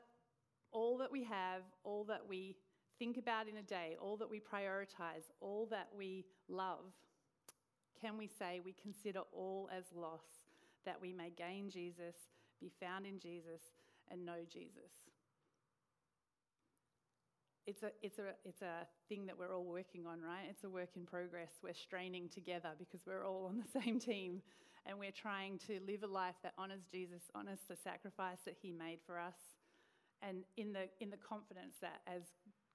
all 0.73 0.99
that 0.99 1.11
we 1.11 1.25
have, 1.25 1.63
all 1.85 2.05
that 2.05 2.23
we 2.29 2.57
think 2.99 3.17
about 3.17 3.49
in 3.49 3.57
a 3.57 3.63
day, 3.63 3.97
all 4.01 4.17
that 4.19 4.31
we 4.31 4.41
prioritize, 4.41 5.31
all 5.41 5.67
that 5.71 5.89
we 5.97 6.25
love, 6.49 6.85
can 8.01 8.17
we 8.17 8.27
say 8.27 8.61
we 8.65 8.75
consider 8.81 9.21
all 9.33 9.69
as 9.77 9.85
loss 9.95 10.25
that 10.87 11.01
we 11.01 11.13
may 11.13 11.31
gain 11.31 11.69
Jesus, 11.71 12.15
be 12.61 12.71
found 12.81 13.07
in 13.07 13.19
Jesus, 13.19 13.61
and 14.11 14.25
know 14.25 14.45
Jesus? 14.51 14.91
It's 17.67 17.83
a, 17.83 17.91
it's, 18.03 18.19
a, 18.19 18.33
it's 18.45 18.63
a 18.63 18.87
thing 19.09 19.27
that 19.27 19.39
we're 19.39 19.55
all 19.55 19.65
working 19.65 20.07
on, 20.07 20.21
right? 20.23 20.47
It's 20.49 20.65
a 20.65 20.69
work 20.69 20.91
in 20.97 21.05
progress. 21.05 21.51
We're 21.63 21.75
straining 21.75 22.29
together 22.29 22.71
because 22.79 23.01
we're 23.07 23.25
all 23.25 23.47
on 23.47 23.63
the 23.63 23.81
same 23.81 24.01
team 24.01 24.43
and 24.87 24.99
we're 24.99 25.13
trying 25.13 25.59
to 25.67 25.79
live 25.87 26.03
a 26.03 26.07
life 26.07 26.37
that 26.43 26.55
honors 26.57 26.83
Jesus, 26.91 27.23
honors 27.35 27.61
the 27.69 27.77
sacrifice 27.77 28.39
that 28.47 28.57
he 28.61 28.73
made 28.73 28.99
for 29.07 29.19
us, 29.19 29.37
and 30.23 30.45
in 30.57 30.73
the, 30.73 30.89
in 31.01 31.11
the 31.11 31.17
confidence 31.17 31.77
that 31.81 32.01
as 32.07 32.23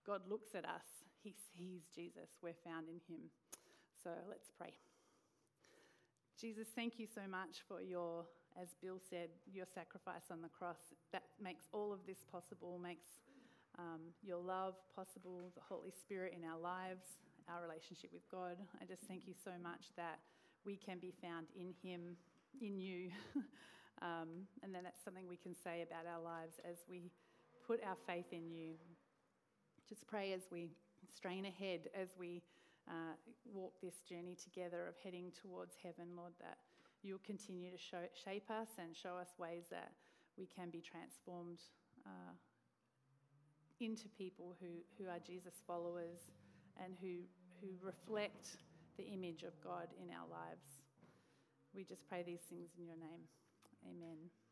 God 0.06 0.22
looks 0.30 0.54
at 0.56 0.66
us, 0.66 0.86
he 1.24 1.34
sees 1.58 1.82
Jesus. 1.94 2.30
We're 2.42 2.54
found 2.64 2.88
in 2.88 3.02
him. 3.08 3.22
So 4.04 4.12
let's 4.30 4.50
pray. 4.58 4.74
Jesus, 6.40 6.68
thank 6.76 7.00
you 7.00 7.08
so 7.08 7.22
much 7.32 7.64
for 7.66 7.82
your, 7.82 8.26
as 8.62 8.76
Bill 8.82 9.00
said, 9.10 9.30
your 9.52 9.66
sacrifice 9.66 10.28
on 10.30 10.42
the 10.42 10.50
cross. 10.50 10.92
That 11.14 11.24
makes 11.42 11.64
all 11.72 11.94
of 11.94 12.00
this 12.06 12.26
possible, 12.30 12.78
makes 12.78 13.08
um, 13.80 14.02
your 14.22 14.40
love 14.40 14.76
possible, 14.94 15.40
the 15.56 15.62
Holy 15.62 15.92
Spirit 15.92 16.36
in 16.36 16.44
our 16.44 16.60
lives, 16.60 17.06
our 17.48 17.62
relationship 17.62 18.10
with 18.12 18.30
God. 18.30 18.58
I 18.82 18.86
just 18.86 19.04
thank 19.08 19.28
you 19.28 19.34
so 19.34 19.52
much 19.64 19.96
that 19.96 20.20
we 20.66 20.76
can 20.76 21.00
be 21.00 21.14
found 21.22 21.48
in 21.56 21.74
Him, 21.82 22.18
in 22.62 22.78
you. 22.78 23.12
um, 24.02 24.44
and 24.62 24.76
then 24.76 24.84
that's 24.84 25.04
something 25.06 25.30
we 25.30 25.38
can 25.38 25.56
say 25.56 25.84
about 25.88 26.04
our 26.06 26.22
lives 26.22 26.60
as 26.70 26.84
we 26.90 27.12
put 27.66 27.80
our 27.82 27.96
faith 28.06 28.34
in 28.34 28.52
you. 28.52 28.74
Just 29.88 30.06
pray 30.06 30.34
as 30.34 30.42
we 30.52 30.72
strain 31.16 31.46
ahead, 31.46 31.88
as 31.96 32.10
we 32.20 32.42
uh, 32.90 33.16
walk 33.46 33.74
this 33.82 34.02
journey 34.08 34.36
together 34.36 34.88
of 34.88 34.96
heading 35.04 35.32
towards 35.42 35.76
heaven, 35.82 36.16
Lord, 36.16 36.34
that 36.40 36.58
you'll 37.04 37.24
continue 37.26 37.72
to 37.72 37.78
show, 37.78 38.04
shape 38.14 38.50
us 38.50 38.70
and 38.80 38.96
show 38.96 39.16
us 39.16 39.30
ways 39.38 39.66
that 39.72 39.92
we 40.38 40.48
can 40.48 40.70
be 40.70 40.82
transformed 40.82 41.60
uh, 42.06 42.34
into 43.80 44.08
people 44.10 44.56
who, 44.60 44.82
who 44.98 45.10
are 45.10 45.20
Jesus 45.20 45.54
followers 45.68 46.32
and 46.84 46.94
who, 47.02 47.26
who 47.62 47.74
reflect 47.82 48.58
the 48.98 49.04
image 49.04 49.44
of 49.44 49.54
God 49.64 49.88
in 50.02 50.10
our 50.10 50.28
lives. 50.30 50.82
We 51.74 51.84
just 51.84 52.08
pray 52.08 52.24
these 52.24 52.44
things 52.50 52.70
in 52.78 52.86
your 52.86 52.98
name. 52.98 53.28
Amen. 53.84 54.45